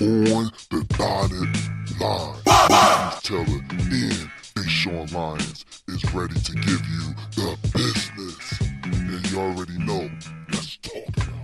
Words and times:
on 0.00 0.50
the 0.70 0.84
dotted 0.98 2.00
line. 2.00 2.36
Marquise 2.46 3.22
Taylor 3.22 3.44
and 3.44 4.30
Deshaun 4.54 5.12
Lyons 5.12 5.64
is 5.88 6.04
ready 6.12 6.34
to 6.34 6.52
give 6.52 6.82
you 6.88 7.14
the 7.36 7.56
business. 7.72 8.60
And 8.82 9.30
you 9.30 9.38
already 9.38 9.78
know, 9.78 10.10
let's 10.52 10.76
talk 10.78 11.08
about 11.16 11.34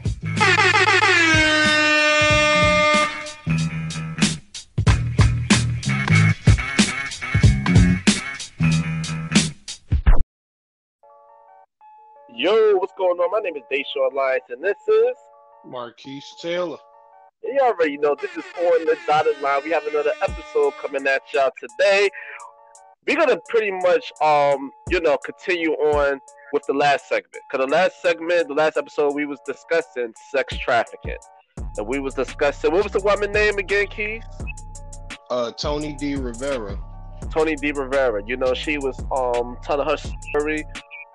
Yo, 12.35 12.77
what's 12.79 12.93
going 12.99 13.19
on? 13.19 13.31
My 13.31 13.39
name 13.41 13.57
is 13.57 13.63
Deshaun 13.71 14.13
Lyons, 14.13 14.43
and 14.49 14.65
this 14.65 14.77
is. 14.89 15.17
Marquise 15.65 16.25
Taylor. 16.41 16.79
You 17.53 17.59
already 17.63 17.99
know 17.99 18.15
this 18.15 18.31
is 18.37 18.45
on 18.59 18.85
the 18.85 18.97
dotted 19.09 19.41
line. 19.41 19.63
We 19.65 19.71
have 19.71 19.85
another 19.85 20.13
episode 20.23 20.73
coming 20.81 21.05
at 21.09 21.23
y'all 21.35 21.51
today. 21.59 22.09
We're 23.09 23.17
gonna 23.17 23.41
pretty 23.49 23.73
much, 23.73 24.13
um, 24.23 24.71
you 24.89 25.01
know, 25.01 25.19
continue 25.19 25.73
on 25.73 26.21
with 26.53 26.63
the 26.67 26.75
last 26.75 27.09
segment. 27.09 27.43
Cause 27.51 27.61
the 27.61 27.67
last 27.67 28.01
segment, 28.01 28.47
the 28.47 28.55
last 28.55 28.77
episode, 28.77 29.15
we 29.15 29.27
was 29.27 29.41
discussing 29.45 30.13
sex 30.31 30.57
trafficking, 30.59 31.17
and 31.77 31.89
we 31.89 31.99
was 31.99 32.15
discussing 32.15 32.71
what 32.71 32.85
was 32.85 32.93
the 32.93 33.01
woman 33.01 33.33
name 33.33 33.59
again, 33.59 33.89
Keith? 33.89 34.23
Uh, 35.29 35.51
Tony 35.51 35.95
D. 35.95 36.15
Rivera. 36.15 36.79
Tony 37.33 37.57
D. 37.57 37.73
Rivera. 37.73 38.23
You 38.27 38.37
know, 38.37 38.55
she 38.55 38.79
was 38.79 38.97
um 39.11 39.57
telling 39.65 39.89
her 39.89 39.97
story, 39.97 40.65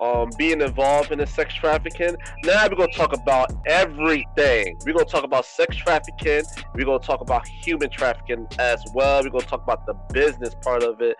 um 0.00 0.30
being 0.36 0.60
involved 0.60 1.12
in 1.12 1.18
the 1.18 1.26
sex 1.26 1.54
trafficking. 1.54 2.16
Now 2.44 2.66
we're 2.68 2.76
gonna 2.76 2.92
talk 2.92 3.12
about 3.12 3.52
everything. 3.66 4.78
We're 4.84 4.92
gonna 4.92 5.04
talk 5.04 5.24
about 5.24 5.44
sex 5.44 5.76
trafficking. 5.76 6.42
We're 6.74 6.84
gonna 6.84 6.98
talk 6.98 7.20
about 7.20 7.46
human 7.46 7.90
trafficking 7.90 8.46
as 8.58 8.82
well. 8.94 9.22
We're 9.22 9.30
gonna 9.30 9.44
talk 9.44 9.62
about 9.62 9.86
the 9.86 9.94
business 10.12 10.54
part 10.62 10.82
of 10.82 11.00
it 11.00 11.16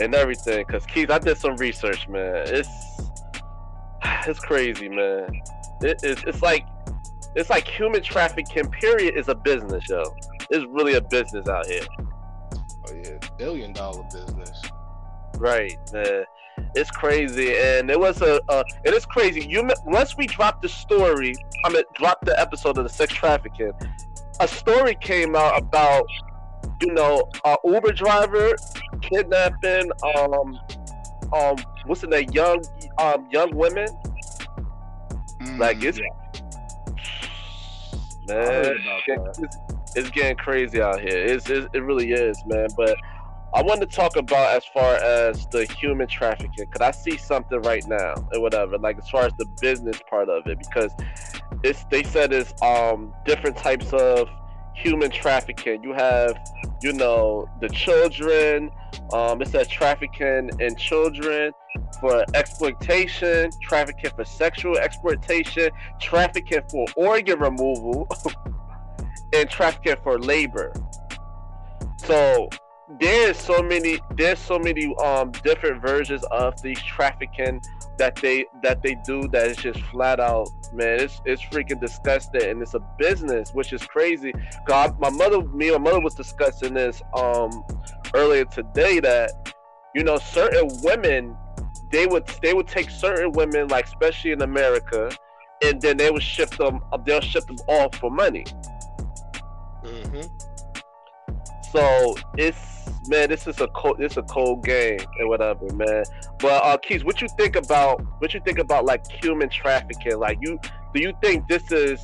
and 0.00 0.14
everything. 0.14 0.64
Cause 0.66 0.86
Keith, 0.86 1.10
I 1.10 1.18
did 1.18 1.38
some 1.38 1.56
research, 1.56 2.08
man. 2.08 2.44
It's 2.46 2.68
it's 4.26 4.40
crazy, 4.40 4.88
man. 4.88 5.28
It 5.82 6.02
is. 6.02 6.22
It's 6.26 6.42
like 6.42 6.66
it's 7.34 7.50
like 7.50 7.68
human 7.68 8.02
trafficking. 8.02 8.70
Period 8.70 9.16
is 9.16 9.28
a 9.28 9.34
business, 9.34 9.88
yo. 9.88 10.02
It's 10.50 10.64
really 10.70 10.94
a 10.94 11.00
business 11.00 11.48
out 11.48 11.66
here. 11.66 11.82
Oh 12.00 12.94
yeah, 12.94 13.18
billion 13.36 13.72
dollar 13.72 14.02
business. 14.04 14.62
Right, 15.38 15.76
man. 15.92 16.24
It's 16.76 16.90
crazy, 16.90 17.56
and 17.56 17.90
it 17.90 17.98
was 17.98 18.20
a. 18.20 18.38
Uh, 18.50 18.62
it 18.84 18.92
is 18.92 19.06
crazy. 19.06 19.46
You 19.46 19.66
once 19.86 20.14
we 20.14 20.26
dropped 20.26 20.60
the 20.60 20.68
story, 20.68 21.34
I 21.64 21.70
mean, 21.70 21.82
dropped 21.94 22.26
the 22.26 22.38
episode 22.38 22.76
of 22.76 22.84
the 22.84 22.90
sex 22.90 23.14
trafficking. 23.14 23.72
A 24.40 24.46
story 24.46 24.94
came 25.00 25.34
out 25.34 25.58
about, 25.58 26.06
you 26.82 26.92
know, 26.92 27.26
a 27.46 27.56
Uber 27.64 27.92
driver 27.92 28.54
kidnapping, 29.00 29.90
um, 30.18 30.60
um, 31.32 31.56
what's 31.86 32.04
in 32.04 32.10
that 32.10 32.34
young, 32.34 32.62
um, 32.98 33.26
young 33.30 33.56
women. 33.56 33.88
Like 35.56 35.82
it's, 35.82 35.98
heard 38.28 38.76
man, 38.76 38.76
it's, 39.06 39.56
it's 39.94 40.10
getting 40.10 40.36
crazy 40.36 40.82
out 40.82 41.00
here. 41.00 41.24
It's, 41.24 41.48
it's 41.48 41.66
it 41.72 41.82
really 41.82 42.12
is, 42.12 42.38
man. 42.46 42.68
But 42.76 42.96
I 43.54 43.62
wanted 43.62 43.90
to 43.90 43.96
talk 43.96 44.16
about 44.16 44.54
as 44.54 44.64
far 44.66 44.96
as 44.96 45.46
the 45.46 45.64
human 45.64 46.08
trafficking, 46.08 46.66
because 46.70 46.80
I 46.80 46.90
see 46.90 47.16
something 47.16 47.60
right 47.62 47.86
now 47.86 48.14
and 48.32 48.42
whatever. 48.42 48.76
Like 48.78 48.98
as 48.98 49.08
far 49.08 49.24
as 49.24 49.32
the 49.38 49.46
business 49.60 50.00
part 50.10 50.28
of 50.28 50.46
it, 50.46 50.58
because 50.58 50.92
it's 51.62 51.84
they 51.90 52.02
said 52.02 52.32
it's 52.32 52.52
um 52.62 53.14
different 53.24 53.56
types 53.56 53.92
of 53.92 54.28
human 54.74 55.10
trafficking. 55.10 55.82
You 55.82 55.92
have, 55.94 56.38
you 56.82 56.92
know, 56.92 57.48
the 57.60 57.68
children. 57.68 58.70
Um, 59.12 59.40
it 59.40 59.68
trafficking 59.68 60.50
in 60.58 60.76
children 60.76 61.52
for 62.00 62.24
exploitation, 62.34 63.50
trafficking 63.62 64.10
for 64.14 64.24
sexual 64.24 64.76
exploitation, 64.78 65.70
trafficking 66.00 66.62
for 66.70 66.86
organ 66.96 67.38
removal, 67.38 68.08
and 69.32 69.48
trafficking 69.48 69.96
for 70.02 70.18
labor. 70.18 70.72
So 71.98 72.48
there's 72.88 73.36
so 73.36 73.62
many 73.62 73.98
there's 74.16 74.38
so 74.38 74.58
many 74.58 74.94
um 74.96 75.32
different 75.42 75.82
versions 75.82 76.22
of 76.30 76.60
these 76.62 76.80
trafficking 76.82 77.60
that 77.98 78.14
they 78.16 78.44
that 78.62 78.80
they 78.82 78.96
do 79.04 79.26
that 79.28 79.48
is 79.48 79.56
just 79.56 79.80
flat 79.86 80.20
out 80.20 80.48
man 80.72 81.00
it's 81.00 81.20
it's 81.24 81.42
freaking 81.42 81.80
disgusting 81.80 82.42
and 82.42 82.62
it's 82.62 82.74
a 82.74 82.80
business 82.98 83.52
which 83.52 83.72
is 83.72 83.84
crazy. 83.86 84.32
God 84.66 84.98
my 85.00 85.10
mother 85.10 85.42
me 85.42 85.70
my 85.72 85.78
mother 85.78 86.00
was 86.00 86.14
discussing 86.14 86.74
this 86.74 87.02
um 87.14 87.64
earlier 88.14 88.44
today 88.44 89.00
that 89.00 89.52
you 89.94 90.04
know 90.04 90.18
certain 90.18 90.68
women 90.82 91.36
they 91.90 92.06
would 92.06 92.26
they 92.40 92.54
would 92.54 92.68
take 92.68 92.90
certain 92.90 93.32
women 93.32 93.66
like 93.68 93.86
especially 93.86 94.32
in 94.32 94.42
america 94.42 95.10
and 95.64 95.80
then 95.80 95.96
they 95.96 96.10
would 96.10 96.22
ship 96.22 96.50
them 96.50 96.80
they'll 97.04 97.20
ship 97.20 97.46
them 97.46 97.56
off 97.66 97.94
for 97.96 98.10
money. 98.10 98.44
Hmm 99.84 100.20
So 101.72 102.16
it's 102.36 102.58
man, 103.08 103.28
this 103.28 103.46
is 103.46 103.60
a 103.60 103.68
cold, 103.68 103.98
this 103.98 104.16
a 104.16 104.22
cold 104.22 104.64
game 104.64 104.98
and 105.18 105.28
whatever, 105.28 105.66
man. 105.74 106.04
But 106.38 106.64
uh, 106.64 106.76
Keith, 106.78 107.04
what 107.04 107.20
you 107.20 107.28
think 107.36 107.56
about 107.56 108.02
what 108.18 108.34
you 108.34 108.40
think 108.44 108.58
about 108.58 108.84
like 108.84 109.06
human 109.10 109.48
trafficking? 109.48 110.18
Like 110.18 110.38
you, 110.40 110.58
do 110.94 111.00
you 111.00 111.12
think 111.22 111.48
this 111.48 111.70
is 111.72 112.02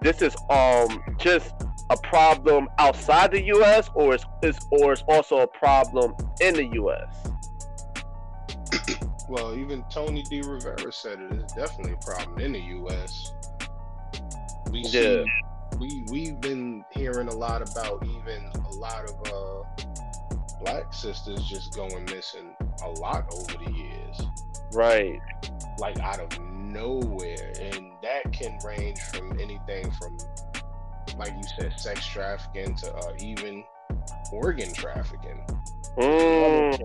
this 0.00 0.22
is 0.22 0.36
um 0.48 1.02
just 1.18 1.54
a 1.90 1.96
problem 1.96 2.68
outside 2.78 3.32
the 3.32 3.42
U.S. 3.46 3.90
or 3.94 4.14
is, 4.14 4.24
is 4.42 4.58
or 4.70 4.92
is 4.92 5.02
also 5.08 5.40
a 5.40 5.46
problem 5.46 6.14
in 6.40 6.54
the 6.54 6.66
U.S. 6.74 7.16
Well, 9.28 9.56
even 9.56 9.84
Tony 9.88 10.24
D. 10.24 10.40
Rivera 10.40 10.92
said 10.92 11.20
it 11.20 11.32
is 11.32 11.52
definitely 11.52 11.92
a 11.92 12.04
problem 12.04 12.40
in 12.40 12.50
the 12.50 12.58
U.S. 12.58 13.32
We 14.72 14.80
Yeah. 14.80 14.90
see, 14.90 15.24
we 15.80 16.04
we've 16.10 16.40
been 16.40 16.84
hearing 16.92 17.28
a 17.28 17.34
lot 17.34 17.62
about 17.62 18.04
even 18.06 18.44
a 18.66 18.74
lot 18.74 19.04
of 19.10 19.32
uh, 19.32 19.86
black 20.60 20.92
sisters 20.92 21.42
just 21.48 21.74
going 21.74 22.04
missing 22.04 22.54
a 22.84 22.90
lot 23.00 23.26
over 23.32 23.64
the 23.64 23.72
years. 23.72 24.20
Right. 24.72 25.18
like 25.80 25.98
out 25.98 26.20
of 26.20 26.40
nowhere 26.40 27.52
and 27.60 27.90
that 28.04 28.32
can 28.32 28.56
range 28.64 29.00
from 29.00 29.32
anything 29.40 29.90
from 29.92 30.16
like 31.18 31.32
you 31.36 31.42
said 31.58 31.72
sex 31.76 32.06
trafficking 32.06 32.76
to 32.76 32.94
uh, 32.94 33.12
even 33.18 33.64
organ 34.32 34.72
trafficking 34.72 35.44
Mm. 35.98 36.78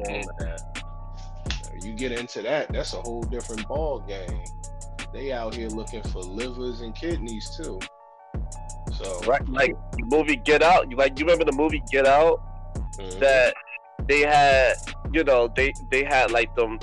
you 1.83 1.93
get 1.93 2.11
into 2.11 2.41
that 2.41 2.73
that's 2.73 2.93
a 2.93 3.01
whole 3.01 3.21
different 3.21 3.67
ball 3.67 3.99
game 3.99 4.43
they 5.13 5.31
out 5.31 5.53
here 5.53 5.67
looking 5.69 6.01
for 6.01 6.21
livers 6.21 6.81
and 6.81 6.95
kidneys 6.95 7.55
too 7.55 7.79
so 8.95 9.19
Right. 9.27 9.47
Like 9.47 9.75
the 9.91 10.05
movie 10.05 10.35
Get 10.35 10.61
Out. 10.61 10.93
Like 10.93 11.19
you 11.19 11.25
remember 11.25 11.45
the 11.45 11.57
movie 11.57 11.83
Get 11.91 12.05
Out? 12.05 12.41
mhm. 12.97 13.19
that 13.19 13.55
they 14.07 14.21
had, 14.21 14.75
you 15.11 15.23
know, 15.23 15.51
they 15.55 15.73
they 15.91 16.03
had 16.03 16.31
like 16.31 16.53
them, 16.55 16.79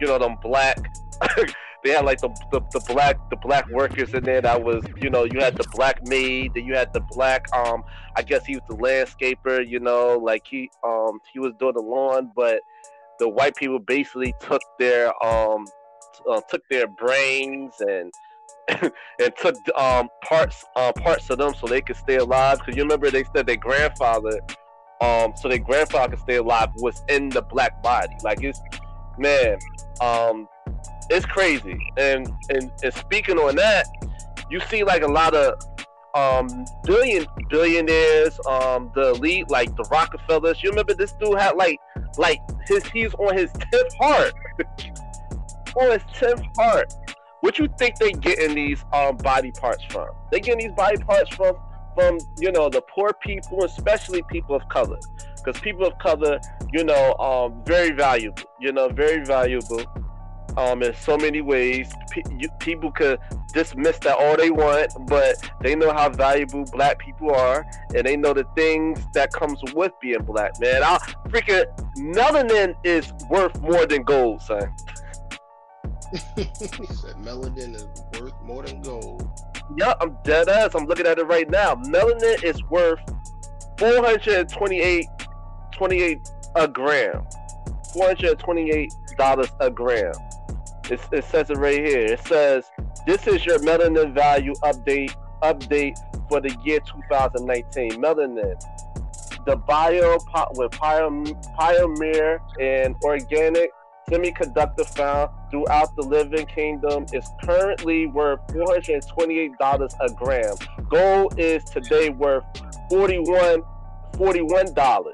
you 0.00 0.06
know, 0.06 0.18
them 0.18 0.36
black. 0.42 0.78
they 1.84 1.90
had 1.90 2.04
like 2.04 2.20
the, 2.20 2.28
the 2.50 2.60
the 2.72 2.80
black 2.92 3.16
the 3.30 3.36
black 3.36 3.68
workers 3.68 4.12
in 4.14 4.24
there. 4.24 4.40
That 4.40 4.62
was, 4.62 4.84
you 5.00 5.10
know, 5.10 5.24
you 5.24 5.40
had 5.40 5.56
the 5.56 5.66
black 5.72 6.06
maid. 6.06 6.52
Then 6.54 6.64
you 6.64 6.74
had 6.74 6.92
the 6.92 7.00
black. 7.10 7.46
Um, 7.54 7.84
I 8.16 8.22
guess 8.22 8.44
he 8.44 8.56
was 8.56 8.64
the 8.68 8.76
landscaper. 8.76 9.66
You 9.66 9.80
know, 9.80 10.18
like 10.18 10.46
he 10.46 10.70
um 10.84 11.20
he 11.32 11.38
was 11.38 11.52
doing 11.58 11.74
the 11.74 11.82
lawn, 11.82 12.32
but 12.34 12.60
the 13.18 13.28
white 13.28 13.54
people 13.54 13.78
basically 13.78 14.34
took 14.40 14.62
their 14.78 15.12
um 15.24 15.66
uh, 16.28 16.40
took 16.48 16.62
their 16.70 16.86
brains 16.86 17.74
and. 17.80 18.12
and 18.68 19.36
took 19.36 19.56
um 19.76 20.08
parts 20.22 20.64
uh, 20.76 20.92
parts 20.92 21.28
of 21.30 21.38
them 21.38 21.54
so 21.54 21.66
they 21.66 21.80
could 21.80 21.96
stay 21.96 22.16
alive. 22.16 22.58
Because 22.58 22.76
you 22.76 22.82
remember 22.82 23.10
they 23.10 23.24
said 23.34 23.46
their 23.46 23.56
grandfather 23.56 24.40
um 25.00 25.32
so 25.36 25.48
their 25.48 25.58
grandfather 25.58 26.10
could 26.10 26.20
stay 26.20 26.36
alive 26.36 26.68
was 26.76 27.02
in 27.08 27.28
the 27.28 27.42
black 27.42 27.82
body. 27.82 28.14
Like 28.22 28.42
it's 28.42 28.60
man 29.18 29.58
um 30.00 30.48
it's 31.10 31.26
crazy. 31.26 31.78
And 31.96 32.28
and, 32.50 32.70
and 32.82 32.94
speaking 32.94 33.38
on 33.38 33.56
that 33.56 33.86
you 34.50 34.60
see 34.60 34.84
like 34.84 35.02
a 35.02 35.08
lot 35.08 35.34
of 35.34 35.60
um 36.14 36.66
billion 36.84 37.26
billionaires 37.48 38.38
um 38.46 38.92
the 38.94 39.10
elite 39.10 39.50
like 39.50 39.74
the 39.76 39.84
rockefellers. 39.90 40.62
You 40.62 40.70
remember 40.70 40.94
this 40.94 41.12
dude 41.12 41.38
had 41.38 41.56
like 41.56 41.80
like 42.16 42.38
his 42.66 42.84
he's 42.86 43.14
on 43.14 43.36
his 43.36 43.50
10th 43.52 43.96
heart. 43.98 44.34
On 45.74 45.90
his 45.90 46.02
10th 46.02 46.44
heart 46.58 46.92
what 47.42 47.58
you 47.58 47.68
think 47.78 47.96
they 47.98 48.12
getting 48.12 48.54
these 48.54 48.84
um 48.92 49.16
body 49.18 49.52
parts 49.52 49.84
from 49.90 50.08
they 50.30 50.40
getting 50.40 50.66
these 50.66 50.76
body 50.76 50.96
parts 51.04 51.34
from 51.36 51.54
from 51.94 52.18
you 52.38 52.52
know 52.52 52.68
the 52.68 52.82
poor 52.82 53.12
people, 53.20 53.64
especially 53.64 54.22
people 54.30 54.54
of 54.54 54.68
color, 54.68 54.98
because 55.36 55.60
people 55.60 55.86
of 55.86 55.98
color, 55.98 56.40
you 56.72 56.84
know, 56.84 57.14
um, 57.14 57.62
very 57.64 57.90
valuable. 57.90 58.42
You 58.60 58.72
know, 58.72 58.88
very 58.88 59.24
valuable. 59.24 59.84
Um, 60.56 60.82
in 60.82 60.94
so 60.94 61.16
many 61.16 61.40
ways, 61.40 61.90
P- 62.10 62.22
you, 62.36 62.48
people 62.58 62.92
could 62.92 63.18
dismiss 63.54 63.98
that 64.00 64.18
all 64.18 64.36
they 64.36 64.50
want, 64.50 64.92
but 65.06 65.36
they 65.62 65.74
know 65.74 65.90
how 65.92 66.10
valuable 66.10 66.64
black 66.64 66.98
people 66.98 67.34
are, 67.34 67.64
and 67.94 68.06
they 68.06 68.16
know 68.16 68.34
the 68.34 68.44
things 68.54 69.00
that 69.14 69.32
comes 69.32 69.58
with 69.74 69.92
being 70.00 70.22
black. 70.22 70.60
Man, 70.60 70.82
I 70.82 70.98
freaking 71.28 71.64
melanin 71.96 72.74
is 72.84 73.12
worth 73.30 73.58
more 73.62 73.86
than 73.86 74.02
gold, 74.02 74.42
son. 74.42 74.74
He 76.12 76.44
said 76.86 77.16
melanin 77.16 77.74
is 77.74 77.86
worth 78.20 78.34
more 78.42 78.62
than 78.62 78.82
gold. 78.82 79.28
Yeah, 79.76 79.94
I'm 80.00 80.16
dead 80.24 80.48
ass. 80.48 80.74
I'm 80.74 80.84
looking 80.84 81.06
at 81.06 81.18
it 81.18 81.24
right 81.24 81.48
now. 81.48 81.74
Melanin 81.74 82.42
is 82.44 82.62
worth 82.64 83.00
428 83.78 85.06
28 85.72 86.18
a 86.56 86.68
gram. 86.68 87.26
$428 87.94 89.50
a 89.60 89.70
gram. 89.70 90.12
It, 90.90 91.00
it 91.12 91.24
says 91.24 91.50
it 91.50 91.56
right 91.56 91.84
here. 91.84 92.06
It 92.06 92.20
says 92.26 92.70
this 93.06 93.26
is 93.26 93.46
your 93.46 93.58
melanin 93.60 94.12
value 94.12 94.54
update 94.62 95.14
update 95.42 95.96
for 96.28 96.40
the 96.40 96.54
year 96.64 96.80
2019. 96.80 97.92
Melanin, 97.92 98.60
the 99.46 99.56
bio 99.56 100.18
with 100.54 100.70
pioneer 100.72 102.40
and 102.60 102.94
organic 103.02 103.70
semiconductor 104.08 104.86
found 104.94 105.30
throughout 105.52 105.94
the 105.94 106.02
living 106.02 106.46
kingdom 106.46 107.06
is 107.12 107.28
currently 107.44 108.06
worth 108.06 108.40
$428 108.48 109.94
a 110.00 110.12
gram. 110.14 110.56
Gold 110.88 111.38
is 111.38 111.62
today 111.64 112.08
worth 112.08 112.44
41 112.90 113.62
$41. 114.14 115.04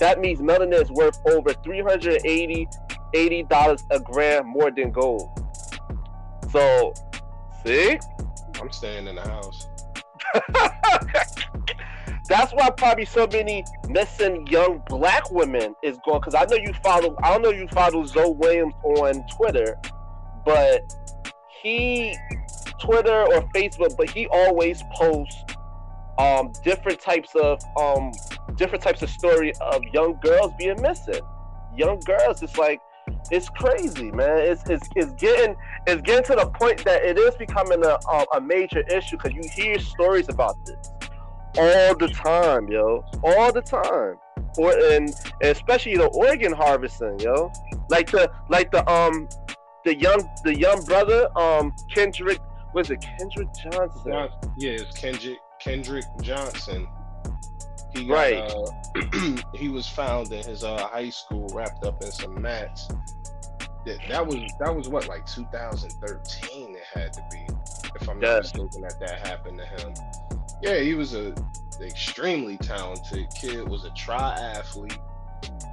That 0.00 0.20
means 0.20 0.40
melanin 0.40 0.80
is 0.80 0.90
worth 0.90 1.20
over 1.26 1.52
380 1.52 2.68
$80 3.14 3.82
a 3.90 4.00
gram 4.00 4.46
more 4.48 4.70
than 4.70 4.90
gold. 4.90 5.30
So, 6.50 6.92
see? 7.64 7.98
I'm 8.60 8.72
staying 8.72 9.06
in 9.06 9.14
the 9.14 9.22
house. 9.22 9.68
That's 12.28 12.52
why 12.52 12.70
probably 12.70 13.04
so 13.04 13.26
many 13.26 13.64
missing 13.88 14.46
young 14.46 14.82
black 14.88 15.30
women 15.30 15.74
is 15.82 15.98
going. 16.06 16.20
Because 16.20 16.34
I 16.34 16.44
know 16.44 16.56
you 16.56 16.72
follow. 16.82 17.14
I 17.22 17.30
don't 17.30 17.42
know 17.42 17.50
you 17.50 17.68
follow 17.68 18.04
Zoe 18.06 18.32
Williams 18.32 18.74
on 18.82 19.24
Twitter, 19.36 19.76
but 20.44 20.80
he 21.62 22.16
Twitter 22.80 23.24
or 23.24 23.42
Facebook, 23.54 23.96
but 23.96 24.08
he 24.08 24.26
always 24.28 24.82
posts 24.94 25.36
um 26.16 26.52
different 26.62 27.00
types 27.00 27.34
of 27.34 27.60
um 27.76 28.12
different 28.54 28.82
types 28.82 29.02
of 29.02 29.10
story 29.10 29.52
of 29.60 29.82
young 29.92 30.18
girls 30.22 30.52
being 30.58 30.80
missing. 30.80 31.20
Young 31.76 31.98
girls, 32.00 32.42
it's 32.42 32.56
like 32.56 32.80
it's 33.30 33.50
crazy, 33.50 34.10
man. 34.10 34.38
It's, 34.38 34.62
it's, 34.70 34.88
it's 34.96 35.12
getting 35.20 35.56
it's 35.86 36.00
getting 36.00 36.24
to 36.24 36.36
the 36.42 36.50
point 36.50 36.84
that 36.84 37.04
it 37.04 37.18
is 37.18 37.34
becoming 37.34 37.84
a, 37.84 37.98
a, 38.10 38.26
a 38.36 38.40
major 38.40 38.80
issue 38.88 39.18
because 39.18 39.32
you 39.32 39.42
hear 39.54 39.78
stories 39.78 40.30
about 40.30 40.56
this 40.64 40.93
all 41.56 41.96
the 41.96 42.08
time, 42.08 42.68
yo, 42.68 43.04
all 43.22 43.52
the 43.52 43.62
time. 43.62 44.16
Or 44.56 44.72
and, 44.72 45.10
and 45.42 45.50
especially 45.56 45.96
the 45.96 46.06
organ 46.06 46.52
harvesting, 46.52 47.18
yo, 47.20 47.52
like 47.88 48.10
the 48.10 48.30
like 48.48 48.70
the 48.70 48.88
um 48.90 49.28
the 49.84 49.98
young 49.98 50.28
the 50.44 50.56
young 50.56 50.84
brother 50.84 51.28
um 51.38 51.72
Kendrick 51.92 52.38
was 52.72 52.90
it 52.90 53.00
Kendrick 53.00 53.48
Johnson? 53.54 54.28
Yeah, 54.58 54.70
it's 54.70 54.96
Kendrick 54.98 55.38
Kendrick 55.60 56.04
Johnson. 56.22 56.88
He 57.94 58.06
got, 58.06 58.14
right. 58.14 58.34
Uh, 58.34 59.36
he 59.54 59.68
was 59.68 59.86
found 59.86 60.32
in 60.32 60.44
his 60.44 60.64
uh, 60.64 60.88
high 60.88 61.10
school 61.10 61.48
wrapped 61.54 61.84
up 61.84 62.02
in 62.02 62.10
some 62.10 62.40
mats. 62.40 62.88
That, 63.86 63.98
that 64.08 64.26
was 64.26 64.36
that 64.60 64.74
was 64.74 64.88
what 64.88 65.08
like 65.08 65.26
2013 65.26 66.74
it 66.74 66.82
had 66.92 67.12
to 67.12 67.22
be 67.30 67.46
if 68.00 68.08
I'm 68.08 68.18
not 68.18 68.42
mistaken 68.42 68.80
that 68.80 68.98
that 68.98 69.26
happened 69.26 69.58
to 69.58 69.66
him. 69.66 69.94
Yeah, 70.64 70.80
he 70.80 70.94
was 70.94 71.14
a 71.14 71.34
extremely 71.82 72.56
talented 72.56 73.26
kid. 73.38 73.68
Was 73.68 73.84
a 73.84 73.90
triathlete, 73.90 74.98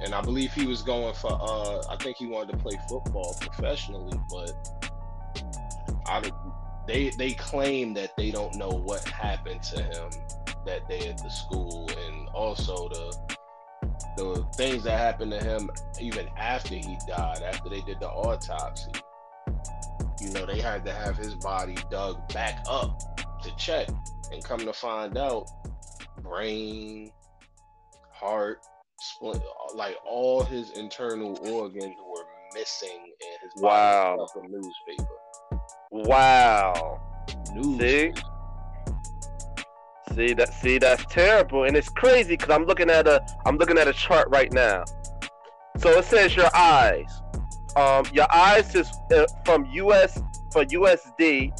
and 0.04 0.14
I 0.14 0.20
believe 0.20 0.52
he 0.52 0.66
was 0.66 0.82
going 0.82 1.14
for. 1.14 1.32
Uh, 1.32 1.82
I 1.88 1.96
think 1.96 2.18
he 2.18 2.26
wanted 2.26 2.52
to 2.52 2.58
play 2.58 2.78
football 2.90 3.34
professionally, 3.40 4.20
but 4.28 4.52
I 6.06 6.30
they 6.86 7.08
they 7.08 7.32
claim 7.32 7.94
that 7.94 8.14
they 8.18 8.30
don't 8.30 8.54
know 8.56 8.68
what 8.68 9.02
happened 9.08 9.62
to 9.62 9.82
him 9.82 10.10
that 10.66 10.86
day 10.90 11.08
at 11.08 11.16
the 11.22 11.30
school, 11.30 11.88
and 12.06 12.28
also 12.34 12.90
the 12.90 13.36
the 14.18 14.46
things 14.56 14.84
that 14.84 14.98
happened 14.98 15.30
to 15.30 15.42
him 15.42 15.70
even 16.02 16.28
after 16.36 16.74
he 16.74 16.98
died, 17.08 17.42
after 17.42 17.70
they 17.70 17.80
did 17.80 17.98
the 17.98 18.10
autopsy. 18.10 18.92
You 20.20 20.32
know, 20.32 20.44
they 20.44 20.60
had 20.60 20.84
to 20.84 20.92
have 20.92 21.16
his 21.16 21.34
body 21.34 21.76
dug 21.90 22.28
back 22.34 22.62
up 22.68 23.00
to 23.42 23.56
check, 23.56 23.88
and 24.32 24.44
come 24.44 24.60
to 24.60 24.72
find 24.72 25.16
out, 25.16 25.46
brain, 26.22 27.10
heart, 28.10 28.58
like 29.74 29.96
all 30.06 30.42
his 30.42 30.70
internal 30.78 31.38
organs 31.48 31.96
were 32.08 32.24
missing 32.54 32.88
in 33.20 33.48
his. 33.50 33.62
Wow. 33.62 34.26
newspaper. 34.48 35.18
Wow. 35.90 37.00
News. 37.54 37.78
See? 37.78 38.12
See 40.14 40.34
that? 40.34 40.54
See 40.54 40.78
that's 40.78 41.04
terrible, 41.06 41.64
and 41.64 41.76
it's 41.76 41.88
crazy 41.88 42.36
because 42.36 42.50
I'm 42.50 42.64
looking 42.64 42.90
at 42.90 43.06
a 43.06 43.24
I'm 43.46 43.56
looking 43.56 43.78
at 43.78 43.88
a 43.88 43.92
chart 43.92 44.28
right 44.30 44.52
now. 44.52 44.84
So 45.78 45.90
it 45.90 46.04
says 46.04 46.36
your 46.36 46.54
eyes. 46.54 47.10
Um, 47.76 48.04
your 48.12 48.26
eyes 48.32 48.74
is 48.74 48.90
uh, 49.14 49.26
from 49.46 49.64
US 49.72 50.20
for 50.52 50.64
USD. 50.66 51.50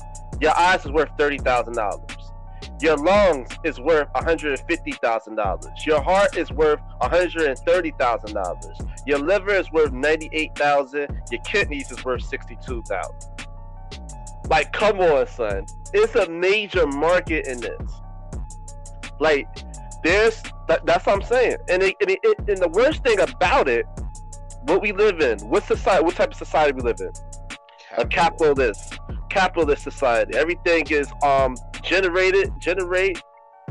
Your 0.40 0.58
eyes 0.58 0.84
is 0.84 0.92
worth 0.92 1.10
thirty 1.16 1.38
thousand 1.38 1.75
dollars. 1.75 2.12
Your 2.82 2.96
lungs 2.96 3.49
is 3.64 3.81
worth 3.81 4.08
one 4.12 4.25
hundred 4.25 4.61
fifty 4.69 4.93
thousand 4.93 5.37
dollars. 5.37 5.67
Your 5.87 6.02
heart 6.02 6.37
is 6.37 6.50
worth 6.50 6.81
one 6.99 7.11
hundred 7.11 7.56
thirty 7.61 7.93
thousand 7.99 8.34
dollars. 8.34 8.79
Your 9.06 9.19
liver 9.19 9.55
is 9.55 9.70
worth 9.73 9.90
$98,000. 9.90 11.32
Your 11.32 11.40
kidneys 11.43 11.90
is 11.90 12.05
worth 12.05 12.23
$62,000. 12.31 14.49
Like, 14.49 14.73
come 14.73 15.00
on, 15.00 15.26
son. 15.26 15.67
It's 15.93 16.14
a 16.14 16.29
major 16.29 16.87
market 16.87 17.46
in 17.46 17.61
this. 17.61 17.90
Like, 19.19 19.49
there's 20.05 20.40
that, 20.69 20.87
that's 20.87 21.05
what 21.06 21.17
I'm 21.17 21.23
saying. 21.23 21.56
And 21.69 21.82
it, 21.82 21.96
and, 22.00 22.11
it, 22.11 22.20
and 22.49 22.58
the 22.58 22.69
worst 22.69 23.02
thing 23.02 23.19
about 23.20 23.69
it, 23.69 23.85
what 24.62 24.81
we 24.81 24.93
live 24.93 25.20
in, 25.20 25.40
what 25.40 25.64
society, 25.64 26.05
what 26.05 26.14
type 26.14 26.31
of 26.31 26.37
society 26.37 26.73
we 26.73 26.82
live 26.82 27.00
in? 27.00 27.11
Capital. 27.11 27.99
A 27.99 28.06
capitalist, 28.06 28.99
capitalist 29.28 29.82
society. 29.82 30.37
Everything 30.37 30.87
is 30.90 31.11
um 31.23 31.56
generated, 31.82 32.52
generate, 32.58 33.22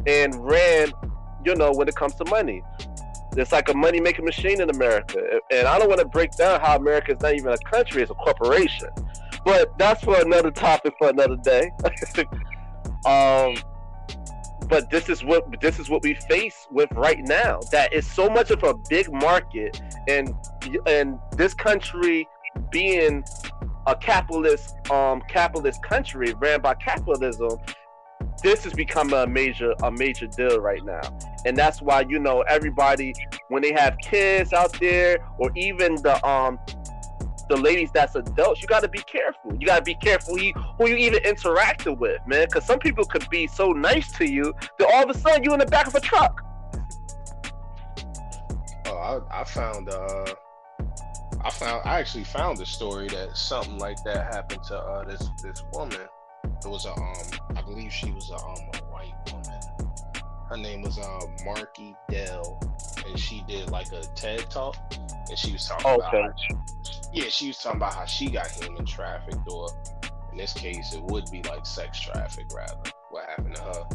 and 0.06 0.36
ran. 0.36 0.92
You 1.44 1.56
know, 1.56 1.72
when 1.72 1.88
it 1.88 1.96
comes 1.96 2.14
to 2.16 2.26
money, 2.26 2.62
it's 3.36 3.52
like 3.52 3.70
a 3.70 3.74
money 3.74 4.00
making 4.00 4.26
machine 4.26 4.62
in 4.62 4.70
America. 4.70 5.40
And 5.52 5.68
I 5.68 5.80
don't 5.80 5.88
want 5.88 6.00
to 6.00 6.08
break 6.08 6.32
down 6.38 6.60
how 6.62 6.76
America 6.76 7.14
is 7.14 7.22
not 7.22 7.34
even 7.34 7.52
a 7.52 7.58
country; 7.58 8.02
it's 8.02 8.12
a 8.12 8.16
corporation. 8.16 8.90
But 9.44 9.78
that's 9.78 10.04
for 10.04 10.20
another 10.22 10.52
topic 10.52 10.94
for 11.00 11.10
another 11.10 11.38
day. 11.38 11.72
um, 13.06 13.56
but 14.68 14.90
this 14.90 15.10
is 15.10 15.24
what 15.24 15.60
this 15.60 15.80
is 15.80 15.90
what 15.90 16.04
we 16.04 16.14
face 16.14 16.68
with 16.72 16.92
right 16.94 17.20
now. 17.20 17.60
That 17.72 17.92
is 17.94 18.10
so 18.10 18.30
much 18.30 18.52
of 18.52 18.64
a 18.64 18.74
big 18.90 19.12
market, 19.12 19.82
and 20.08 20.34
and 20.86 21.20
this 21.36 21.54
country 21.54 22.28
being 22.70 23.24
a 23.88 23.96
capitalist 23.96 24.76
um 24.92 25.22
capitalist 25.28 25.82
country 25.84 26.34
ran 26.36 26.62
by 26.62 26.74
capitalism 26.76 27.58
this 28.42 28.64
has 28.64 28.74
become 28.74 29.14
a 29.14 29.28
major 29.28 29.74
a 29.84 29.92
major 29.92 30.28
deal 30.28 30.60
right 30.60 30.84
now 30.84 31.02
and 31.46 31.56
that's 31.56 31.82
why 31.82 32.04
you 32.08 32.20
know 32.20 32.42
everybody 32.42 33.14
when 33.50 33.62
they 33.62 33.72
have 33.72 33.98
kids 34.00 34.54
out 34.54 34.74
there 34.80 35.18
or 35.38 35.52
even 35.56 35.96
the 35.96 36.28
um 36.28 36.60
the 37.52 37.58
ladies 37.58 37.92
that's 37.92 38.16
adults, 38.16 38.62
you 38.62 38.68
got 38.68 38.82
to 38.82 38.88
be 38.88 39.00
careful. 39.00 39.54
You 39.60 39.68
got 39.68 39.78
to 39.78 39.84
be 39.84 39.96
careful 39.96 40.38
who 40.38 40.42
you, 40.42 40.54
who 40.78 40.88
you 40.88 40.96
even 40.96 41.22
interacting 41.24 41.98
with, 42.00 42.26
man. 42.26 42.46
Because 42.46 42.66
some 42.66 42.80
people 42.80 43.04
could 43.04 43.30
be 43.30 43.46
so 43.46 43.72
nice 43.72 44.12
to 44.14 44.30
you 44.30 44.54
that 44.80 44.90
all 44.94 45.04
of 45.04 45.10
a 45.10 45.20
sudden 45.20 45.44
you 45.44 45.52
in 45.54 45.60
the 45.60 45.66
back 45.66 45.88
of 45.88 45.96
a 45.96 46.00
truck. 46.00 46.42
Oh, 48.86 49.22
I, 49.32 49.42
I 49.42 49.44
found. 49.44 49.90
uh 49.90 50.34
I 51.44 51.50
found. 51.50 51.82
I 51.86 52.00
actually 52.00 52.24
found 52.24 52.62
a 52.62 52.66
story 52.66 53.08
that 53.10 53.36
something 53.36 53.78
like 53.80 53.98
that 54.06 54.34
happened 54.34 54.64
to 54.66 54.78
uh, 54.78 55.04
this 55.06 55.28
this 55.44 55.64
woman. 55.74 56.08
It 56.44 56.68
was 56.68 56.86
a 56.86 56.94
um. 56.94 57.58
I 57.58 57.62
believe 57.62 57.92
she 57.92 58.12
was 58.12 58.30
a 58.30 58.36
um 58.36 58.58
a 58.74 58.78
white 58.92 59.14
woman. 59.32 59.60
Her 60.50 60.58
name 60.58 60.82
was 60.82 61.00
uh 61.00 61.20
Markie 61.46 61.96
Dell, 62.10 62.60
and 63.08 63.18
she 63.18 63.44
did 63.48 63.70
like 63.70 63.92
a 63.92 64.02
TED 64.16 64.50
talk, 64.50 64.76
and 65.30 65.38
she 65.38 65.54
was 65.54 65.68
talking 65.68 65.92
okay. 65.92 66.20
about 66.20 66.34
yeah, 67.14 67.26
she 67.30 67.48
was 67.48 67.58
talking 67.58 67.78
about 67.78 67.94
how 67.94 68.06
she 68.06 68.30
got 68.30 68.50
human 68.50 68.86
trafficked, 68.86 69.48
or 69.50 69.70
in 70.32 70.38
this 70.38 70.54
case, 70.54 70.94
it 70.94 71.04
would 71.04 71.30
be 71.32 71.44
like 71.44 71.66
sex 71.66 72.00
traffic 72.00 72.46
rather. 72.56 72.92
What 73.10 73.26
happened 73.30 73.56
to 73.56 73.62
her? 73.64 73.88